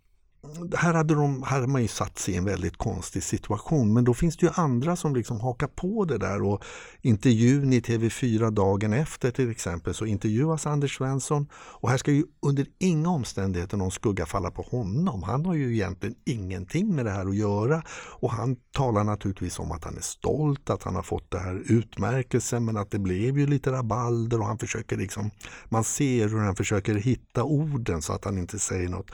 här 0.76 0.94
hade, 0.94 1.16
de, 1.16 1.44
här 1.44 1.50
hade 1.50 1.68
man 1.68 1.82
ju 1.82 1.88
satt 1.88 2.20
sig 2.20 2.34
i 2.34 2.38
en 2.38 2.46
väldigt 2.46 2.78
konstig 2.78 3.24
situation 3.24 3.94
men 3.94 4.04
då 4.04 4.14
finns 4.14 4.38
det 4.38 4.46
ju 4.46 4.52
andra 4.56 4.96
som 4.96 5.16
liksom 5.16 5.40
hakar 5.40 5.68
på 5.68 6.06
det 6.06 6.18
där 6.18 6.44
och 6.44 6.64
intervjun 7.02 7.74
i 7.74 7.80
TV4 7.80 8.52
dagen 8.52 8.94
efter 8.94 9.32
till 9.32 9.52
exempel 9.52 9.94
så 9.94 10.06
intervjuas 10.06 10.68
Anders 10.68 10.98
Svensson 10.98 11.48
och 11.54 11.90
här 11.90 11.98
ska 11.98 12.12
ju 12.12 12.26
under 12.42 12.66
inga 12.80 13.10
omständigheter 13.10 13.78
någon 13.78 13.92
skugga 13.92 14.26
falla 14.26 14.52
på 14.52 14.62
honom. 14.62 15.24
Han 15.24 15.46
har 15.46 15.54
ju 15.54 15.74
egentligen 15.74 16.16
ingenting 16.26 16.96
med 16.96 17.06
det 17.06 17.12
här 17.12 17.26
att 17.26 17.36
göra 17.36 17.84
och 18.20 18.32
han 18.32 18.56
talar 18.72 19.04
naturligtvis 19.04 19.60
om 19.60 19.72
att 19.72 19.84
han 19.84 19.98
är 19.98 20.02
stolt 20.02 20.70
att 20.70 20.84
han 20.84 20.96
har 20.96 21.04
fått 21.04 21.32
det 21.32 21.40
här 21.40 21.64
utmärkelsen 21.66 22.66
men 22.66 22.78
att 22.78 22.92
det 22.92 23.00
blev 23.00 23.40
ju 23.40 23.48
lite 23.48 23.72
rabalder 23.72 24.40
och 24.40 24.46
han 24.46 24.58
försöker 24.58 24.98
liksom, 24.98 25.32
man 25.70 25.84
ser 25.84 26.28
hur 26.30 26.40
han 26.40 26.56
försöker 26.56 26.96
hitta 26.96 27.44
orden 27.44 28.02
så 28.02 28.14
att 28.14 28.26
han 28.26 28.38
inte 28.38 28.60
säger 28.60 28.90
något 28.90 29.12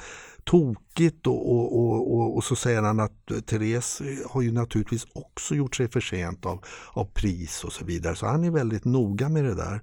tokigt 0.49 1.27
och, 1.27 1.51
och, 1.51 2.13
och, 2.13 2.35
och, 2.35 2.43
så 2.43 2.55
säger 2.55 2.81
han 2.81 2.99
att 2.99 3.45
Therese 3.45 4.01
har 4.29 4.41
ju 4.41 4.51
naturligtvis 4.51 5.07
också 5.13 5.55
gjort 5.55 5.75
sig 5.75 5.89
förtjänt 5.89 6.45
av, 6.45 6.65
av 6.93 7.05
pris 7.05 7.63
och 7.63 7.73
så 7.73 7.85
vidare. 7.85 8.15
Så 8.15 8.25
han 8.25 8.43
är 8.43 8.51
väldigt 8.51 8.85
noga 8.85 9.29
med 9.29 9.43
det 9.43 9.55
där. 9.55 9.81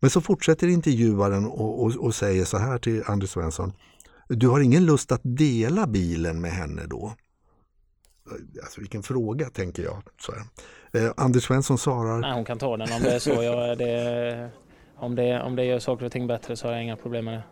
Men 0.00 0.10
så 0.10 0.20
fortsätter 0.20 0.68
intervjuaren 0.68 1.46
och, 1.46 1.84
och, 1.84 1.96
och 1.96 2.14
säger 2.14 2.44
så 2.44 2.58
här 2.58 2.78
till 2.78 3.02
Anders 3.06 3.30
Svensson. 3.30 3.72
Du 4.28 4.48
har 4.48 4.60
ingen 4.60 4.86
lust 4.86 5.12
att 5.12 5.20
dela 5.22 5.86
bilen 5.86 6.40
med 6.40 6.52
henne 6.52 6.82
då? 6.86 7.12
Alltså 8.62 8.80
vilken 8.80 9.02
fråga 9.02 9.50
tänker 9.50 9.82
jag. 9.82 10.02
Så 10.20 10.32
eh, 10.98 11.12
Anders 11.16 11.44
Svensson 11.44 11.78
svarar. 11.78 12.18
Nej, 12.18 12.34
hon 12.34 12.44
kan 12.44 12.58
ta 12.58 12.76
den 12.76 12.92
om 12.92 13.02
det 13.02 13.14
är 13.14 13.18
så. 13.18 13.42
Jag, 13.42 13.78
det, 13.78 14.50
om, 14.96 15.14
det, 15.14 15.42
om 15.42 15.56
det 15.56 15.64
gör 15.64 15.78
saker 15.78 16.06
och 16.06 16.12
ting 16.12 16.26
bättre 16.26 16.56
så 16.56 16.66
har 16.66 16.72
jag 16.72 16.82
inga 16.82 16.96
problem 16.96 17.24
med 17.24 17.34
det. 17.34 17.42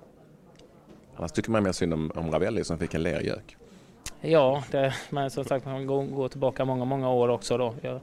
Annars 1.19 1.33
tycker 1.33 1.51
man 1.51 1.63
mer 1.63 1.73
synd 1.73 1.95
om, 1.95 2.13
om 2.15 2.31
Ravelli 2.31 2.65
som 2.65 2.79
fick 2.79 2.95
en 2.95 3.03
lergök. 3.03 3.57
Ja, 4.21 4.65
det, 4.71 4.95
men 5.11 5.31
som 5.31 5.45
sagt 5.45 5.65
man 5.65 5.75
kan 5.75 6.15
gå, 6.15 6.29
tillbaka 6.29 6.65
många, 6.65 6.85
många 6.85 7.11
år 7.11 7.29
också 7.29 7.59
då. 7.59 7.75
Jag 7.81 8.01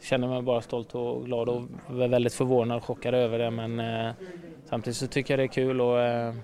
känner 0.00 0.28
mig 0.28 0.42
bara 0.42 0.60
stolt 0.60 0.94
och 0.94 1.24
glad 1.24 1.48
och 1.48 1.62
väldigt 1.88 2.34
förvånad 2.34 2.76
och 2.76 2.84
chockad 2.84 3.14
över 3.14 3.38
det 3.38 3.50
men 3.50 3.80
eh, 3.80 4.12
samtidigt 4.64 4.96
så 4.96 5.06
tycker 5.06 5.34
jag 5.34 5.38
det 5.38 5.44
är 5.44 5.54
kul 5.54 5.80
och 5.80 6.00
eh, 6.00 6.34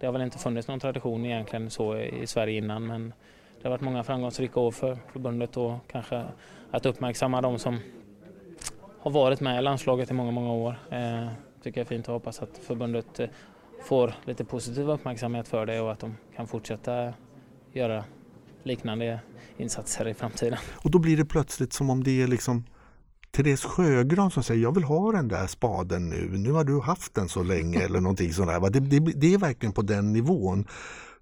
det 0.00 0.06
har 0.06 0.12
väl 0.12 0.22
inte 0.22 0.38
funnits 0.38 0.68
någon 0.68 0.80
tradition 0.80 1.26
egentligen 1.26 1.70
så 1.70 1.96
i, 1.96 2.22
i 2.22 2.26
Sverige 2.26 2.58
innan 2.58 2.86
men 2.86 3.12
det 3.60 3.68
har 3.68 3.70
varit 3.70 3.80
många 3.80 4.04
framgångsrika 4.04 4.60
år 4.60 4.70
för 4.70 4.98
förbundet 5.12 5.56
och 5.56 5.74
kanske 5.90 6.24
att 6.70 6.86
uppmärksamma 6.86 7.40
de 7.40 7.58
som 7.58 7.78
har 8.98 9.10
varit 9.10 9.40
med 9.40 9.58
i 9.58 9.62
landslaget 9.62 10.10
i 10.10 10.14
många, 10.14 10.30
många 10.30 10.52
år. 10.52 10.76
Eh, 10.90 11.28
tycker 11.62 11.80
jag 11.80 11.84
är 11.84 11.88
fint 11.88 12.08
och 12.08 12.14
hoppas 12.14 12.42
att 12.42 12.58
förbundet 12.58 13.20
eh, 13.20 13.28
får 13.82 14.14
lite 14.24 14.44
positiv 14.44 14.90
uppmärksamhet 14.90 15.48
för 15.48 15.66
det 15.66 15.80
och 15.80 15.92
att 15.92 16.00
de 16.00 16.16
kan 16.36 16.46
fortsätta 16.46 17.12
göra 17.72 18.04
liknande 18.62 19.20
insatser 19.56 20.08
i 20.08 20.14
framtiden. 20.14 20.58
Och 20.74 20.90
då 20.90 20.98
blir 20.98 21.16
det 21.16 21.24
plötsligt 21.24 21.72
som 21.72 21.90
om 21.90 22.04
det 22.04 22.22
är 22.22 22.26
liksom 22.26 22.64
Therese 23.30 23.64
Sjögran 23.64 24.30
som 24.30 24.42
säger 24.42 24.62
jag 24.62 24.74
vill 24.74 24.84
ha 24.84 25.12
den 25.12 25.28
där 25.28 25.46
spaden 25.46 26.08
nu, 26.08 26.38
nu 26.38 26.52
har 26.52 26.64
du 26.64 26.80
haft 26.80 27.14
den 27.14 27.28
så 27.28 27.42
länge 27.42 27.80
eller 27.80 28.00
någonting 28.00 28.32
sådär. 28.32 28.70
Det, 28.70 28.80
det, 28.80 28.98
det 28.98 29.34
är 29.34 29.38
verkligen 29.38 29.72
på 29.72 29.82
den 29.82 30.12
nivån. 30.12 30.66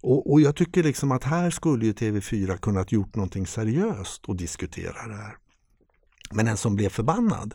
Och, 0.01 0.33
och, 0.33 0.41
jag 0.41 0.57
tycker 0.57 0.83
liksom 0.83 1.13
att 1.13 1.25
här 1.25 1.51
skulle 1.51 1.87
ju 1.87 1.93
TV4 1.93 2.57
kunnat 2.57 2.93
gjort 2.93 3.15
någonting 3.15 3.47
seriöst 3.47 4.25
och 4.25 4.37
diskutera 4.37 5.09
det 5.09 5.15
här. 5.15 5.37
Men 6.33 6.49
en 6.49 6.57
som 6.57 6.77
blev 6.77 6.89
förbannad, 6.89 7.55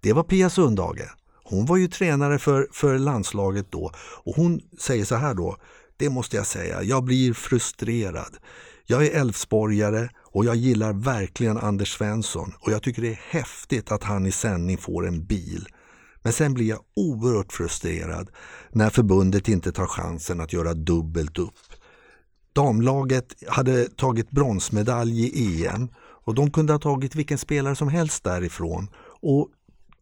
det 0.00 0.12
var 0.12 0.22
Pia 0.22 0.50
Sundhage. 0.50 1.10
Hon 1.50 1.66
var 1.66 1.76
ju 1.76 1.88
tränare 1.88 2.38
för, 2.38 2.68
för 2.72 2.98
landslaget 2.98 3.72
då 3.72 3.92
och 4.24 4.36
hon 4.36 4.60
säger 4.78 5.04
så 5.04 5.14
här 5.14 5.34
då. 5.34 5.56
Det 5.96 6.10
måste 6.10 6.36
jag 6.36 6.46
säga, 6.46 6.82
jag 6.82 7.04
blir 7.04 7.32
frustrerad. 7.32 8.36
Jag 8.86 9.06
är 9.06 9.20
Älvsborgare 9.20 10.08
och 10.22 10.44
jag 10.44 10.56
gillar 10.56 10.92
verkligen 10.92 11.58
Anders 11.58 11.96
Svensson 11.96 12.52
och 12.60 12.72
jag 12.72 12.82
tycker 12.82 13.02
det 13.02 13.08
är 13.08 13.20
häftigt 13.30 13.92
att 13.92 14.02
han 14.02 14.26
i 14.26 14.32
sändning 14.32 14.78
får 14.78 15.06
en 15.06 15.24
bil. 15.24 15.68
Men 16.22 16.32
sen 16.32 16.54
blir 16.54 16.68
jag 16.68 16.80
oerhört 16.96 17.52
frustrerad 17.52 18.30
när 18.72 18.90
förbundet 18.90 19.48
inte 19.48 19.72
tar 19.72 19.86
chansen 19.86 20.40
att 20.40 20.52
göra 20.52 20.74
dubbelt 20.74 21.38
upp. 21.38 21.54
Damlaget 22.52 23.26
hade 23.48 23.88
tagit 23.88 24.30
bronsmedalj 24.30 25.26
i 25.26 25.66
EM 25.66 25.88
och 26.24 26.34
de 26.34 26.50
kunde 26.50 26.72
ha 26.72 26.80
tagit 26.80 27.14
vilken 27.14 27.38
spelare 27.38 27.76
som 27.76 27.88
helst 27.88 28.24
därifrån. 28.24 28.88
Och 29.22 29.48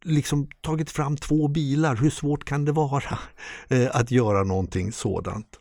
liksom 0.03 0.47
tagit 0.61 0.89
fram 0.89 1.17
två 1.17 1.47
bilar, 1.47 1.95
hur 1.95 2.09
svårt 2.09 2.45
kan 2.45 2.65
det 2.65 2.71
vara 2.71 3.19
eh, 3.67 3.89
att 3.93 4.11
göra 4.11 4.43
någonting 4.43 4.91
sådant? 4.91 5.59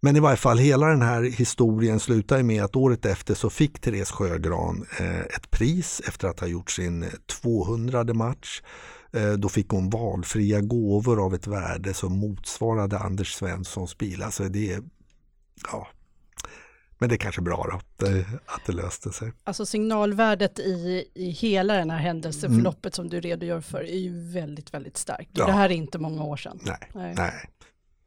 Men 0.00 0.16
i 0.16 0.20
varje 0.20 0.36
fall 0.36 0.58
hela 0.58 0.86
den 0.86 1.02
här 1.02 1.22
historien 1.22 2.00
slutar 2.00 2.42
med 2.42 2.64
att 2.64 2.76
året 2.76 3.06
efter 3.06 3.34
så 3.34 3.50
fick 3.50 3.80
Therese 3.80 4.10
Sjögran 4.10 4.86
eh, 5.00 5.20
ett 5.20 5.50
pris 5.50 6.02
efter 6.08 6.28
att 6.28 6.40
ha 6.40 6.46
gjort 6.46 6.70
sin 6.70 7.02
eh, 7.02 7.08
200 7.42 8.04
match. 8.14 8.62
Då 9.38 9.48
fick 9.48 9.68
hon 9.68 9.90
valfria 9.90 10.60
gåvor 10.60 11.24
av 11.24 11.34
ett 11.34 11.46
värde 11.46 11.94
som 11.94 12.18
motsvarade 12.18 12.98
Anders 12.98 13.34
Svenssons 13.34 13.98
bil. 13.98 14.22
Alltså 14.22 14.44
det 14.44 14.72
är, 14.72 14.82
ja, 15.72 15.88
men 16.98 17.08
det 17.08 17.14
är 17.14 17.18
kanske 17.18 17.42
bra 17.42 17.66
då, 17.70 18.06
att 18.46 18.66
det 18.66 18.72
löste 18.72 19.10
sig. 19.10 19.32
Alltså 19.44 19.66
signalvärdet 19.66 20.58
i, 20.58 21.04
i 21.14 21.30
hela 21.30 21.74
den 21.74 21.90
här 21.90 21.98
händelseförloppet 21.98 22.84
mm. 22.84 22.92
som 22.92 23.08
du 23.08 23.20
redogör 23.20 23.60
för 23.60 23.80
är 23.80 23.98
ju 23.98 24.32
väldigt, 24.32 24.74
väldigt 24.74 24.96
starkt. 24.96 25.30
Ja. 25.32 25.46
Det 25.46 25.52
här 25.52 25.70
är 25.70 25.74
inte 25.74 25.98
många 25.98 26.24
år 26.24 26.36
sedan. 26.36 26.58
Nej, 26.62 26.90
nej. 26.94 27.14
nej. 27.16 27.48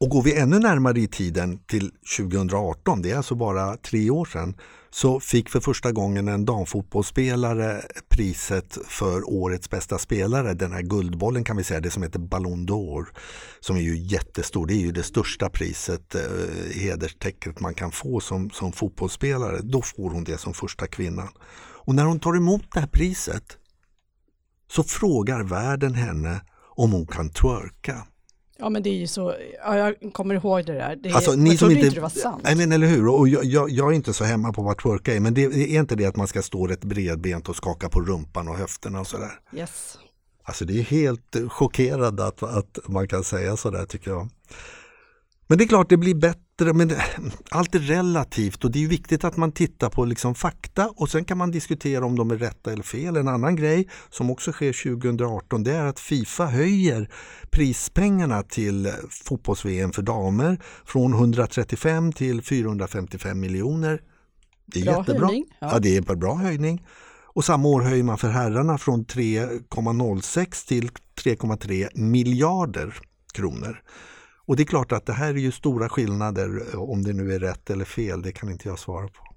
Och 0.01 0.09
går 0.09 0.23
vi 0.23 0.35
ännu 0.35 0.59
närmare 0.59 0.99
i 0.99 1.07
tiden 1.07 1.59
till 1.67 1.91
2018, 2.17 3.01
det 3.01 3.11
är 3.11 3.17
alltså 3.17 3.35
bara 3.35 3.77
tre 3.77 4.09
år 4.09 4.25
sedan, 4.25 4.55
så 4.89 5.19
fick 5.19 5.49
för 5.49 5.59
första 5.59 5.91
gången 5.91 6.27
en 6.27 6.45
damfotbollsspelare 6.45 7.81
priset 8.09 8.77
för 8.87 9.29
årets 9.29 9.69
bästa 9.69 9.97
spelare. 9.97 10.53
Den 10.53 10.71
här 10.71 10.81
guldbollen 10.81 11.43
kan 11.43 11.57
vi 11.57 11.63
säga, 11.63 11.79
det 11.79 11.91
som 11.91 12.03
heter 12.03 12.19
Ballon 12.19 12.67
d'Or. 12.67 13.05
Som 13.59 13.75
är 13.75 13.81
ju 13.81 13.97
jättestor, 13.97 14.67
det 14.67 14.73
är 14.73 14.81
ju 14.81 14.91
det 14.91 15.03
största 15.03 15.49
priset, 15.49 16.15
eh, 16.15 16.21
hederstecknet 16.75 17.59
man 17.59 17.73
kan 17.73 17.91
få 17.91 18.19
som, 18.19 18.49
som 18.49 18.71
fotbollsspelare. 18.71 19.59
Då 19.63 19.81
får 19.81 20.09
hon 20.09 20.23
det 20.23 20.37
som 20.37 20.53
första 20.53 20.87
kvinnan. 20.87 21.29
Och 21.85 21.95
när 21.95 22.05
hon 22.05 22.19
tar 22.19 22.37
emot 22.37 22.63
det 22.73 22.79
här 22.79 22.87
priset 22.87 23.57
så 24.71 24.83
frågar 24.83 25.43
världen 25.43 25.93
henne 25.93 26.41
om 26.75 26.91
hon 26.91 27.07
kan 27.07 27.29
twerka. 27.29 28.05
Ja 28.59 28.69
men 28.69 28.83
det 28.83 28.89
är 28.89 28.93
ju 28.93 29.07
så, 29.07 29.35
ja, 29.63 29.77
jag 29.77 30.13
kommer 30.13 30.35
ihåg 30.35 30.65
det 30.65 30.73
där. 30.73 30.95
Det, 30.95 31.11
alltså, 31.11 31.35
ni 31.35 31.57
som 31.57 31.71
inte, 31.71 31.85
inte 31.85 31.95
det 31.95 32.01
var 32.01 32.09
sant. 32.09 32.41
Nej 32.43 32.55
men 32.55 32.71
eller 32.71 32.87
hur, 32.87 33.07
och 33.07 33.27
jag, 33.27 33.45
jag, 33.45 33.69
jag, 33.69 33.91
är 33.91 33.95
inte 33.95 34.13
så 34.13 34.23
hemma 34.23 34.53
på 34.53 34.61
vad 34.61 34.77
twerka 34.77 35.15
är 35.15 35.19
men 35.19 35.33
det, 35.33 35.47
det 35.47 35.75
är 35.75 35.79
inte 35.79 35.95
det 35.95 36.05
att 36.05 36.15
man 36.15 36.27
ska 36.27 36.41
stå 36.41 36.67
rätt 36.67 36.83
bredbent 36.83 37.49
och 37.49 37.55
skaka 37.55 37.89
på 37.89 38.01
rumpan 38.01 38.47
och 38.47 38.55
höfterna 38.55 38.99
och 38.99 39.07
sådär. 39.07 39.31
Yes. 39.53 39.97
Alltså 40.43 40.65
det 40.65 40.79
är 40.79 40.83
helt 40.83 41.35
chockerande 41.49 42.25
att, 42.25 42.43
att 42.43 42.79
man 42.87 43.07
kan 43.07 43.23
säga 43.23 43.57
sådär 43.57 43.85
tycker 43.85 44.11
jag. 44.11 44.29
Men 45.47 45.57
det 45.57 45.63
är 45.63 45.67
klart 45.67 45.89
det 45.89 45.97
blir 45.97 46.15
bättre, 46.15 46.41
men 46.65 46.91
allt 47.51 47.75
är 47.75 47.79
relativt 47.79 48.63
och 48.63 48.71
det 48.71 48.83
är 48.83 48.87
viktigt 48.87 49.23
att 49.23 49.37
man 49.37 49.51
tittar 49.51 49.89
på 49.89 50.05
liksom 50.05 50.35
fakta 50.35 50.89
och 50.95 51.09
sen 51.09 51.25
kan 51.25 51.37
man 51.37 51.51
diskutera 51.51 52.05
om 52.05 52.15
de 52.15 52.31
är 52.31 52.37
rätta 52.37 52.71
eller 52.71 52.83
fel. 52.83 53.17
En 53.17 53.27
annan 53.27 53.55
grej 53.55 53.89
som 54.09 54.29
också 54.29 54.51
sker 54.51 54.97
2018 54.97 55.63
det 55.63 55.71
är 55.71 55.85
att 55.85 55.99
Fifa 55.99 56.45
höjer 56.45 57.09
prispengarna 57.49 58.43
till 58.43 58.91
fotbolls-VM 59.09 59.91
för 59.91 60.01
damer 60.01 60.61
från 60.85 61.13
135 61.13 62.11
till 62.13 62.41
455 62.41 63.39
miljoner. 63.39 64.01
Det 64.65 64.79
är 64.79 64.85
bra 64.85 64.97
jättebra. 64.97 65.27
Höjning, 65.27 65.45
ja. 65.59 65.69
ja, 65.71 65.79
det 65.79 65.97
är 65.97 66.11
en 66.11 66.19
bra 66.19 66.35
höjning. 66.35 66.85
Och 67.33 67.45
samma 67.45 67.67
år 67.67 67.81
höjer 67.81 68.03
man 68.03 68.17
för 68.17 68.29
herrarna 68.29 68.77
från 68.77 69.05
3,06 69.05 70.67
till 70.67 70.89
3,3 71.23 71.89
miljarder 71.93 72.97
kronor. 73.33 73.81
Och 74.49 74.55
det 74.55 74.63
är 74.63 74.65
klart 74.65 74.91
att 74.91 75.05
det 75.05 75.13
här 75.13 75.29
är 75.29 75.37
ju 75.37 75.51
stora 75.51 75.89
skillnader, 75.89 76.75
om 76.75 77.03
det 77.03 77.13
nu 77.13 77.33
är 77.33 77.39
rätt 77.39 77.69
eller 77.69 77.85
fel, 77.85 78.21
det 78.21 78.31
kan 78.31 78.49
inte 78.49 78.67
jag 78.67 78.79
svara 78.79 79.07
på. 79.07 79.35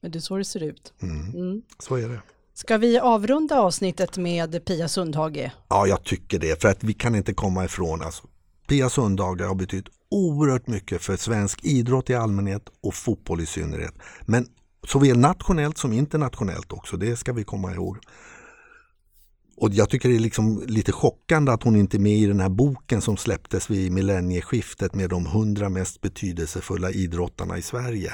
Men 0.00 0.10
det 0.10 0.18
är 0.18 0.20
så 0.20 0.36
det 0.36 0.44
ser 0.44 0.62
ut. 0.62 0.92
Mm. 1.02 1.34
Mm. 1.34 1.62
Så 1.78 1.96
är 1.96 2.08
det. 2.08 2.20
Ska 2.54 2.78
vi 2.78 2.98
avrunda 2.98 3.60
avsnittet 3.60 4.16
med 4.16 4.64
Pia 4.64 4.88
Sundhage? 4.88 5.50
Ja, 5.68 5.86
jag 5.86 6.04
tycker 6.04 6.38
det, 6.38 6.60
för 6.60 6.68
att 6.68 6.84
vi 6.84 6.94
kan 6.94 7.14
inte 7.14 7.34
komma 7.34 7.64
ifrån. 7.64 8.02
Alltså, 8.02 8.26
Pia 8.68 8.90
Sundhage 8.90 9.40
har 9.40 9.54
betytt 9.54 9.86
oerhört 10.10 10.66
mycket 10.66 11.02
för 11.02 11.16
svensk 11.16 11.64
idrott 11.64 12.10
i 12.10 12.14
allmänhet 12.14 12.62
och 12.80 12.94
fotboll 12.94 13.40
i 13.40 13.46
synnerhet. 13.46 13.94
Men 14.22 14.46
såväl 14.86 15.18
nationellt 15.18 15.78
som 15.78 15.92
internationellt 15.92 16.72
också, 16.72 16.96
det 16.96 17.16
ska 17.16 17.32
vi 17.32 17.44
komma 17.44 17.74
ihåg. 17.74 17.98
Och 19.60 19.70
jag 19.72 19.90
tycker 19.90 20.08
det 20.08 20.14
är 20.14 20.20
liksom 20.20 20.62
lite 20.66 20.92
chockande 20.92 21.52
att 21.52 21.62
hon 21.62 21.76
inte 21.76 21.96
är 21.96 21.98
med 21.98 22.16
i 22.18 22.26
den 22.26 22.40
här 22.40 22.48
boken 22.48 23.00
som 23.00 23.16
släpptes 23.16 23.70
vid 23.70 23.92
millennieskiftet 23.92 24.94
med 24.94 25.10
de 25.10 25.26
hundra 25.26 25.68
mest 25.68 26.00
betydelsefulla 26.00 26.90
idrottarna 26.90 27.58
i 27.58 27.62
Sverige. 27.62 28.12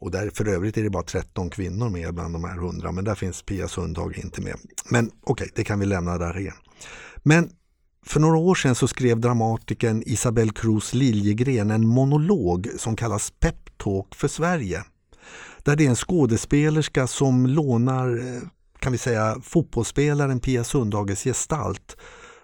Och 0.00 0.10
där, 0.10 0.30
för 0.34 0.48
övrigt 0.48 0.76
är 0.76 0.82
det 0.82 0.90
bara 0.90 1.02
13 1.02 1.50
kvinnor 1.50 1.88
med 1.88 2.14
bland 2.14 2.34
de 2.34 2.44
här 2.44 2.56
hundra, 2.56 2.92
men 2.92 3.04
där 3.04 3.14
finns 3.14 3.42
Pia 3.42 3.68
Sundhage 3.68 4.18
inte 4.18 4.40
med. 4.40 4.56
Men 4.90 5.06
okej, 5.06 5.20
okay, 5.32 5.48
det 5.54 5.64
kan 5.64 5.80
vi 5.80 5.86
lämna 5.86 6.18
där 6.18 6.38
igen. 6.38 6.54
Men 7.16 7.50
för 8.06 8.20
några 8.20 8.38
år 8.38 8.54
sedan 8.54 8.74
så 8.74 8.88
skrev 8.88 9.20
dramatikern 9.20 10.02
Isabelle 10.06 10.52
Cruz 10.52 10.94
Liljegren 10.94 11.70
en 11.70 11.86
monolog 11.86 12.68
som 12.78 12.96
kallas 12.96 13.30
Peptalk 13.30 14.14
för 14.14 14.28
Sverige. 14.28 14.84
Där 15.62 15.76
det 15.76 15.84
är 15.84 15.88
en 15.88 15.96
skådespelerska 15.96 17.06
som 17.06 17.46
lånar, 17.46 18.18
eh, 18.18 18.42
kan 18.80 18.92
vi 18.92 18.98
säga, 18.98 19.36
fotbollsspelaren 19.42 20.40
Pia 20.40 20.64
Sundhages 20.64 21.24
gestalt 21.24 21.96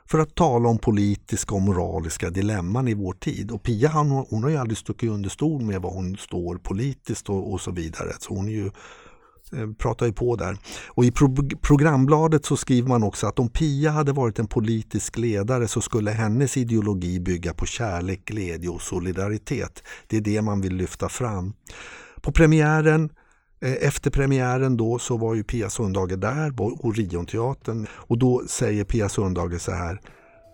för 0.09 0.19
att 0.19 0.35
tala 0.35 0.69
om 0.69 0.79
politiska 0.79 1.55
och 1.55 1.63
moraliska 1.63 2.31
dilemman 2.31 2.89
i 2.89 2.95
vår 2.95 3.13
tid. 3.13 3.51
Och 3.51 3.63
Pia 3.63 3.89
hon, 3.89 4.27
hon 4.31 4.43
har 4.43 4.51
ju 4.51 4.57
aldrig 4.57 4.79
stuckit 4.79 5.11
under 5.11 5.31
stol 5.31 5.63
med 5.63 5.83
vad 5.83 5.93
hon 5.93 6.17
står 6.17 6.57
politiskt 6.57 7.29
och, 7.29 7.53
och 7.53 7.61
så 7.61 7.71
vidare. 7.71 8.13
Så 8.19 8.35
hon 8.35 8.49
är 8.49 8.53
ju 8.53 8.71
Eh, 9.53 9.73
pratar 9.79 10.07
ju 10.07 10.13
på 10.13 10.37
där. 10.37 10.59
Och 10.89 11.05
i 11.05 11.11
pro 11.11 11.35
programbladet 11.63 12.45
så 12.45 12.57
skriver 12.57 12.89
man 12.89 13.03
också 13.03 13.27
att 13.27 13.39
om 13.39 13.49
Pia 13.49 13.91
hade 13.91 14.13
varit 14.13 14.39
en 14.39 14.47
politisk 14.47 15.19
ledare 15.19 15.69
så 15.69 15.81
skulle 15.81 16.11
hennes 16.11 16.57
ideologi 16.57 17.21
bygga 17.21 17.55
på 17.55 17.67
kärlek, 17.67 18.25
glädje 18.25 18.69
och 18.69 18.83
solidaritet. 18.83 19.83
Det 20.07 20.17
är 20.17 20.21
det 20.21 20.43
man 20.43 20.61
vill 20.61 20.77
lyfta 20.77 21.09
fram. 21.09 21.53
På 22.21 22.33
premiären 22.33 23.11
efter 23.61 24.11
premiären 24.11 24.77
då 24.77 24.99
så 24.99 25.17
var 25.17 25.35
ju 25.35 25.45
Pia 25.45 25.71
Sundhage 25.71 26.17
där 26.17 26.51
på 26.51 26.65
Orionteatern 26.65 27.87
och 27.91 28.19
då 28.19 28.43
säger 28.49 28.85
Pia 28.85 29.09
Sundhage 29.09 29.61
så 29.61 29.73
här 29.73 30.01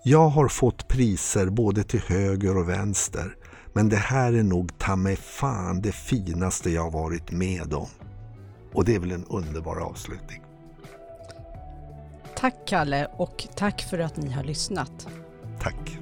Jag 0.05 0.29
har 0.29 0.49
fått 0.49 0.88
priser 0.88 1.47
både 1.47 1.83
till 1.83 2.01
höger 2.01 2.57
och 2.57 2.69
vänster 2.69 3.37
men 3.73 3.88
det 3.88 3.97
här 3.97 4.33
är 4.33 4.43
nog 4.43 4.79
ta 4.79 4.97
mig 4.97 5.17
fan 5.17 5.81
det 5.81 5.93
finaste 5.93 6.71
jag 6.71 6.91
varit 6.91 7.31
med 7.31 7.75
om. 7.75 7.88
Och 8.73 8.85
det 8.85 8.95
är 8.95 8.99
väl 8.99 9.12
en 9.12 9.25
underbar 9.25 9.77
avslutning. 9.81 10.43
Tack 12.37 12.55
Kalle 12.67 13.07
och 13.17 13.47
tack 13.57 13.83
för 13.83 13.99
att 13.99 14.17
ni 14.17 14.31
har 14.31 14.45
lyssnat. 14.45 15.09
Tack. 15.61 16.02